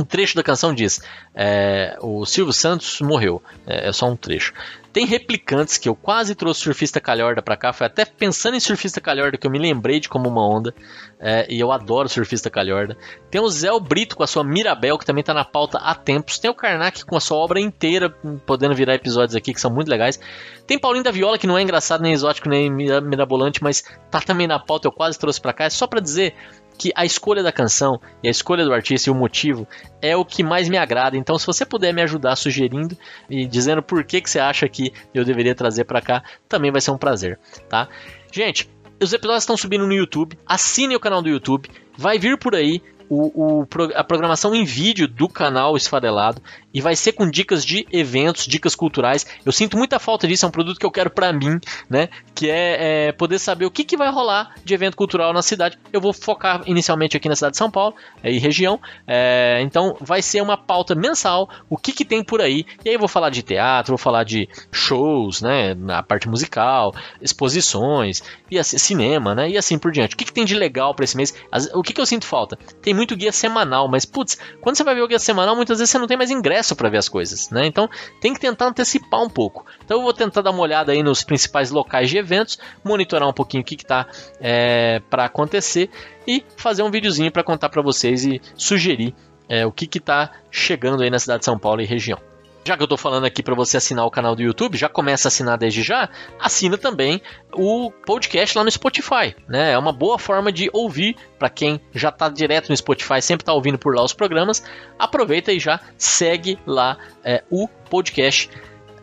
um 0.00 0.04
trecho 0.04 0.34
da 0.34 0.42
canção 0.42 0.74
diz: 0.74 1.00
é, 1.34 1.96
o 2.00 2.24
Silvio 2.24 2.52
Santos 2.52 3.00
morreu. 3.00 3.42
É, 3.66 3.88
é, 3.88 3.92
só 3.92 4.08
um 4.08 4.16
trecho. 4.16 4.52
Tem 4.92 5.06
replicantes 5.06 5.78
que 5.78 5.88
eu 5.88 5.94
quase 5.94 6.34
trouxe 6.34 6.62
surfista 6.62 7.00
calhorda 7.00 7.40
pra 7.40 7.56
cá. 7.56 7.72
Foi 7.72 7.86
até 7.86 8.04
pensando 8.04 8.56
em 8.56 8.60
surfista 8.60 9.00
calhorda 9.00 9.38
que 9.38 9.46
eu 9.46 9.50
me 9.50 9.58
lembrei 9.58 10.00
de 10.00 10.08
como 10.08 10.28
uma 10.28 10.44
onda. 10.44 10.74
É, 11.20 11.46
e 11.48 11.60
eu 11.60 11.70
adoro 11.70 12.08
surfista 12.08 12.50
calhorda. 12.50 12.96
Tem 13.30 13.40
o 13.40 13.48
Zé 13.48 13.68
Brito 13.78 14.16
com 14.16 14.24
a 14.24 14.26
sua 14.26 14.42
Mirabel, 14.42 14.98
que 14.98 15.06
também 15.06 15.22
tá 15.22 15.32
na 15.32 15.44
pauta 15.44 15.78
há 15.78 15.94
tempos. 15.94 16.40
Tem 16.40 16.50
o 16.50 16.54
Karnak 16.54 17.04
com 17.04 17.16
a 17.16 17.20
sua 17.20 17.36
obra 17.36 17.60
inteira, 17.60 18.10
podendo 18.44 18.74
virar 18.74 18.94
episódios 18.94 19.36
aqui 19.36 19.54
que 19.54 19.60
são 19.60 19.70
muito 19.70 19.88
legais. 19.88 20.18
Tem 20.66 20.78
Paulinho 20.78 21.04
da 21.04 21.10
Viola, 21.10 21.38
que 21.38 21.46
não 21.46 21.56
é 21.56 21.62
engraçado, 21.62 22.00
nem 22.00 22.12
exótico, 22.12 22.48
nem 22.48 22.68
mirabolante, 22.68 23.62
mas 23.62 23.84
tá 24.10 24.20
também 24.20 24.48
na 24.48 24.58
pauta. 24.58 24.88
Eu 24.88 24.92
quase 24.92 25.18
trouxe 25.18 25.40
pra 25.40 25.52
cá. 25.52 25.64
É 25.64 25.70
só 25.70 25.86
pra 25.86 26.00
dizer 26.00 26.34
que 26.78 26.92
a 26.94 27.04
escolha 27.04 27.42
da 27.42 27.52
canção 27.52 28.00
e 28.22 28.28
a 28.28 28.30
escolha 28.30 28.64
do 28.64 28.72
artista 28.72 29.10
e 29.10 29.12
o 29.12 29.14
motivo 29.14 29.66
é 30.00 30.16
o 30.16 30.24
que 30.24 30.42
mais 30.42 30.68
me 30.68 30.78
agrada. 30.78 31.16
Então, 31.16 31.38
se 31.38 31.46
você 31.46 31.66
puder 31.66 31.92
me 31.92 32.02
ajudar 32.02 32.36
sugerindo 32.36 32.96
e 33.28 33.46
dizendo 33.46 33.82
por 33.82 34.02
que, 34.04 34.20
que 34.20 34.30
você 34.30 34.38
acha 34.38 34.68
que 34.68 34.92
eu 35.12 35.24
deveria 35.24 35.54
trazer 35.54 35.84
para 35.84 36.00
cá, 36.00 36.22
também 36.48 36.70
vai 36.70 36.80
ser 36.80 36.90
um 36.90 36.98
prazer, 36.98 37.38
tá? 37.68 37.88
Gente, 38.32 38.70
os 39.02 39.12
episódios 39.12 39.44
estão 39.44 39.56
subindo 39.56 39.86
no 39.86 39.94
YouTube. 39.94 40.38
Assine 40.46 40.94
o 40.94 41.00
canal 41.00 41.22
do 41.22 41.28
YouTube. 41.28 41.70
Vai 41.96 42.18
vir 42.18 42.38
por 42.38 42.54
aí 42.54 42.82
o, 43.10 43.60
o, 43.60 43.66
a 43.96 44.04
programação 44.04 44.54
em 44.54 44.64
vídeo 44.64 45.08
do 45.08 45.28
canal 45.28 45.76
Esfarelado 45.76 46.40
e 46.72 46.80
vai 46.80 46.94
ser 46.94 47.12
com 47.12 47.28
dicas 47.28 47.64
de 47.64 47.84
eventos, 47.92 48.46
dicas 48.46 48.76
culturais. 48.76 49.26
Eu 49.44 49.50
sinto 49.50 49.76
muita 49.76 49.98
falta 49.98 50.28
disso, 50.28 50.46
é 50.46 50.48
um 50.48 50.52
produto 50.52 50.78
que 50.78 50.86
eu 50.86 50.90
quero 50.90 51.10
para 51.10 51.32
mim, 51.32 51.58
né? 51.88 52.08
Que 52.32 52.48
é, 52.48 53.08
é, 53.08 53.12
poder 53.12 53.40
saber 53.40 53.64
o 53.64 53.70
que, 53.70 53.82
que 53.82 53.96
vai 53.96 54.10
rolar 54.12 54.54
de 54.64 54.72
evento 54.72 54.96
cultural 54.96 55.32
na 55.32 55.42
cidade. 55.42 55.76
Eu 55.92 56.00
vou 56.00 56.12
focar 56.12 56.62
inicialmente 56.66 57.16
aqui 57.16 57.28
na 57.28 57.34
cidade 57.34 57.52
de 57.52 57.58
São 57.58 57.68
Paulo 57.68 57.96
é, 58.22 58.30
e 58.30 58.38
região, 58.38 58.78
é, 59.06 59.58
então 59.62 59.96
vai 60.00 60.22
ser 60.22 60.40
uma 60.40 60.56
pauta 60.56 60.94
mensal, 60.94 61.50
o 61.68 61.76
que, 61.76 61.92
que 61.92 62.04
tem 62.04 62.22
por 62.22 62.40
aí. 62.40 62.64
E 62.84 62.88
aí 62.88 62.94
eu 62.94 63.00
vou 63.00 63.08
falar 63.08 63.30
de 63.30 63.42
teatro, 63.42 63.90
vou 63.90 63.98
falar 63.98 64.22
de 64.22 64.48
shows, 64.70 65.42
né? 65.42 65.74
Na 65.74 66.00
parte 66.04 66.28
musical, 66.28 66.94
exposições, 67.20 68.22
e 68.48 68.56
assim, 68.56 68.78
cinema, 68.78 69.34
né? 69.34 69.50
E 69.50 69.58
assim 69.58 69.76
por 69.76 69.90
diante. 69.90 70.14
O 70.14 70.18
que, 70.18 70.24
que 70.24 70.32
tem 70.32 70.44
de 70.44 70.54
legal 70.54 70.94
para 70.94 71.04
esse 71.04 71.16
mês? 71.16 71.34
As, 71.50 71.66
o 71.74 71.82
que, 71.82 71.92
que 71.92 72.00
eu 72.00 72.06
sinto 72.06 72.24
falta? 72.24 72.56
Tem 72.80 72.94
muito 73.00 73.16
guia 73.16 73.32
semanal, 73.32 73.88
mas 73.88 74.04
putz, 74.04 74.38
quando 74.60 74.76
você 74.76 74.84
vai 74.84 74.94
ver 74.94 75.00
o 75.00 75.08
guia 75.08 75.18
semanal, 75.18 75.56
muitas 75.56 75.78
vezes 75.78 75.90
você 75.90 75.98
não 75.98 76.06
tem 76.06 76.18
mais 76.18 76.30
ingresso 76.30 76.76
para 76.76 76.90
ver 76.90 76.98
as 76.98 77.08
coisas, 77.08 77.48
né? 77.48 77.64
Então 77.64 77.88
tem 78.20 78.34
que 78.34 78.40
tentar 78.40 78.66
antecipar 78.66 79.22
um 79.22 79.28
pouco. 79.28 79.64
Então 79.82 79.96
eu 79.96 80.02
vou 80.02 80.12
tentar 80.12 80.42
dar 80.42 80.50
uma 80.50 80.60
olhada 80.60 80.92
aí 80.92 81.02
nos 81.02 81.24
principais 81.24 81.70
locais 81.70 82.10
de 82.10 82.18
eventos, 82.18 82.58
monitorar 82.84 83.26
um 83.26 83.32
pouquinho 83.32 83.62
o 83.62 83.64
que 83.64 83.74
está 83.74 84.06
é, 84.38 85.00
para 85.08 85.24
acontecer 85.24 85.88
e 86.26 86.44
fazer 86.58 86.82
um 86.82 86.90
videozinho 86.90 87.32
para 87.32 87.42
contar 87.42 87.70
para 87.70 87.80
vocês 87.80 88.26
e 88.26 88.40
sugerir 88.54 89.14
é, 89.48 89.64
o 89.64 89.72
que 89.72 89.88
está 89.96 90.32
chegando 90.50 91.02
aí 91.02 91.08
na 91.08 91.18
cidade 91.18 91.38
de 91.38 91.46
São 91.46 91.58
Paulo 91.58 91.80
e 91.80 91.86
região. 91.86 92.29
Já 92.64 92.76
que 92.76 92.82
eu 92.82 92.84
estou 92.84 92.98
falando 92.98 93.24
aqui 93.24 93.42
para 93.42 93.54
você 93.54 93.78
assinar 93.78 94.04
o 94.04 94.10
canal 94.10 94.36
do 94.36 94.42
YouTube, 94.42 94.76
já 94.76 94.88
começa 94.88 95.28
a 95.28 95.30
assinar 95.30 95.56
desde 95.56 95.82
já, 95.82 96.10
assina 96.38 96.76
também 96.76 97.22
o 97.54 97.90
podcast 97.90 98.56
lá 98.56 98.62
no 98.62 98.70
Spotify, 98.70 99.34
né? 99.48 99.72
É 99.72 99.78
uma 99.78 99.92
boa 99.92 100.18
forma 100.18 100.52
de 100.52 100.68
ouvir 100.72 101.16
para 101.38 101.48
quem 101.48 101.80
já 101.94 102.10
está 102.10 102.28
direto 102.28 102.68
no 102.68 102.76
Spotify, 102.76 103.22
sempre 103.22 103.42
está 103.42 103.52
ouvindo 103.54 103.78
por 103.78 103.94
lá 103.94 104.04
os 104.04 104.12
programas. 104.12 104.62
Aproveita 104.98 105.52
e 105.52 105.58
já 105.58 105.80
segue 105.96 106.58
lá 106.66 106.98
é, 107.24 107.42
o 107.50 107.66
podcast 107.66 108.50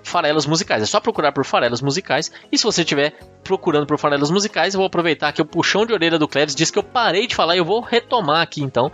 Farelas 0.08 0.46
Musicais. 0.46 0.84
É 0.84 0.86
só 0.86 1.00
procurar 1.00 1.32
por 1.32 1.44
Farelas 1.44 1.82
Musicais. 1.82 2.32
E 2.52 2.58
se 2.58 2.64
você 2.64 2.82
estiver 2.82 3.14
procurando 3.44 3.86
por 3.86 3.98
Farelas 3.98 4.32
Musicais, 4.32 4.74
eu 4.74 4.80
vou 4.80 4.88
aproveitar 4.88 5.34
que 5.34 5.42
o 5.42 5.46
puxão 5.46 5.86
de 5.86 5.94
orelha 5.94 6.18
do 6.18 6.28
Cleves 6.28 6.56
disse 6.56 6.72
que 6.72 6.80
eu 6.80 6.84
parei 6.84 7.28
de 7.28 7.36
falar 7.36 7.56
e 7.56 7.60
eu 7.60 7.66
vou 7.66 7.82
retomar 7.82 8.42
aqui 8.42 8.62
então 8.62 8.92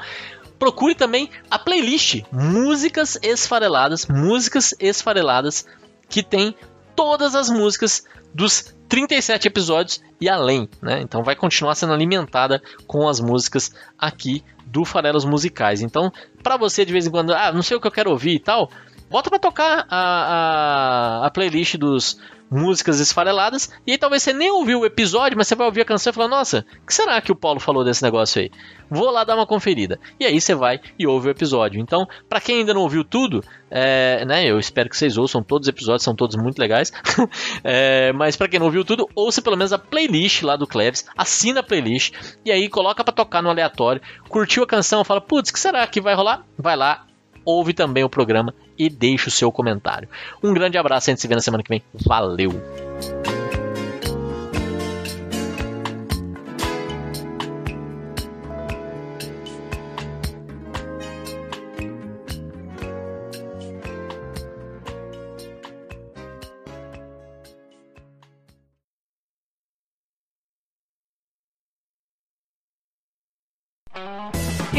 procure 0.64 0.96
também 0.96 1.30
a 1.52 1.60
playlist 1.60 2.22
Músicas 2.32 3.20
Esfareladas, 3.22 4.06
Músicas 4.06 4.74
Esfareladas, 4.80 5.68
que 6.08 6.24
tem 6.24 6.56
todas 6.96 7.36
as 7.36 7.50
músicas 7.50 8.06
dos 8.34 8.74
37 8.88 9.46
episódios 9.46 10.02
e 10.22 10.30
além, 10.30 10.70
né? 10.82 11.02
Então 11.02 11.22
vai 11.22 11.36
continuar 11.36 11.76
sendo 11.76 11.92
alimentada 11.92 12.62
com 12.88 13.10
as 13.10 13.20
músicas 13.20 13.74
aqui 14.00 14.42
do 14.66 14.86
Farelos 14.86 15.26
Musicais. 15.26 15.82
Então, 15.82 16.10
para 16.42 16.56
você 16.56 16.86
de 16.86 16.94
vez 16.94 17.06
em 17.06 17.12
quando, 17.12 17.34
ah, 17.34 17.52
não 17.52 17.62
sei 17.62 17.76
o 17.76 17.82
que 17.82 17.88
eu 17.88 17.92
quero 17.92 18.12
ouvir 18.12 18.36
e 18.36 18.40
tal, 18.40 18.72
bota 19.10 19.30
para 19.30 19.40
tocar 19.40 19.86
a, 19.90 21.22
a, 21.22 21.28
a 21.28 21.32
playlist 21.32 21.78
dos 21.78 22.18
músicas 22.54 23.00
esfareladas, 23.00 23.72
e 23.86 23.92
aí 23.92 23.98
talvez 23.98 24.22
você 24.22 24.32
nem 24.32 24.52
ouviu 24.52 24.82
o 24.82 24.86
episódio, 24.86 25.36
mas 25.36 25.48
você 25.48 25.56
vai 25.56 25.66
ouvir 25.66 25.82
a 25.82 25.86
canção 25.86 26.12
e 26.12 26.14
falar, 26.14 26.28
nossa, 26.28 26.64
que 26.86 26.94
será 26.94 27.20
que 27.20 27.32
o 27.32 27.36
Paulo 27.36 27.60
falou 27.60 27.84
desse 27.84 28.04
negócio 28.04 28.42
aí? 28.42 28.52
Vou 28.92 29.10
lá 29.10 29.24
dar 29.24 29.36
uma 29.36 29.48
conferida. 29.48 30.00
E 30.20 30.26
aí 30.26 30.40
você 30.40 30.54
vai 30.54 30.80
e 31.00 31.08
ouve 31.08 31.28
o 31.28 31.32
episódio. 31.32 31.82
Então, 31.82 32.08
para 32.30 32.40
quem 32.40 32.60
ainda 32.60 32.74
não 32.74 32.82
ouviu 32.82 33.04
tudo, 33.04 33.44
é, 33.72 34.24
né, 34.26 34.46
eu 34.46 34.60
espero 34.60 34.88
que 34.88 34.96
vocês 34.96 35.18
ouçam 35.18 35.42
todos 35.42 35.68
os 35.68 35.70
episódios, 35.70 36.04
são 36.04 36.16
todos 36.16 36.36
muito 36.36 36.60
legais. 36.60 36.94
é, 37.64 38.14
mas 38.14 38.36
para 38.36 38.48
quem 38.48 38.60
não 38.60 38.68
ouviu 38.68 38.86
tudo, 38.86 39.10
ouça 39.16 39.42
pelo 39.42 39.58
menos 39.58 39.74
a 39.74 39.80
playlist 39.80 40.44
lá 40.44 40.56
do 40.56 40.68
Cleves, 40.68 41.08
assina 41.18 41.62
a 41.62 41.64
playlist, 41.64 42.14
e 42.46 42.52
aí 42.52 42.70
coloca 42.70 43.04
para 43.04 43.14
tocar 43.14 43.42
no 43.42 43.50
aleatório, 43.50 44.02
curtiu 44.30 44.64
a 44.64 44.68
canção, 44.68 45.04
fala, 45.04 45.22
putz, 45.22 45.50
que 45.50 45.60
será 45.60 45.88
que 45.88 46.00
vai 46.00 46.14
rolar? 46.14 46.46
Vai 46.56 46.76
lá, 46.76 47.08
ouve 47.44 47.74
também 47.74 48.04
o 48.04 48.10
programa 48.10 48.54
e 48.78 48.90
deixe 48.90 49.28
o 49.28 49.32
seu 49.32 49.52
comentário. 49.52 50.08
Um 50.42 50.54
grande 50.54 50.78
abraço, 50.78 51.10
a 51.10 51.12
gente 51.12 51.22
se 51.22 51.28
vê 51.28 51.36
na 51.36 51.42
semana 51.42 51.64
que 51.64 51.70
vem. 51.70 51.82
Valeu! 52.06 52.52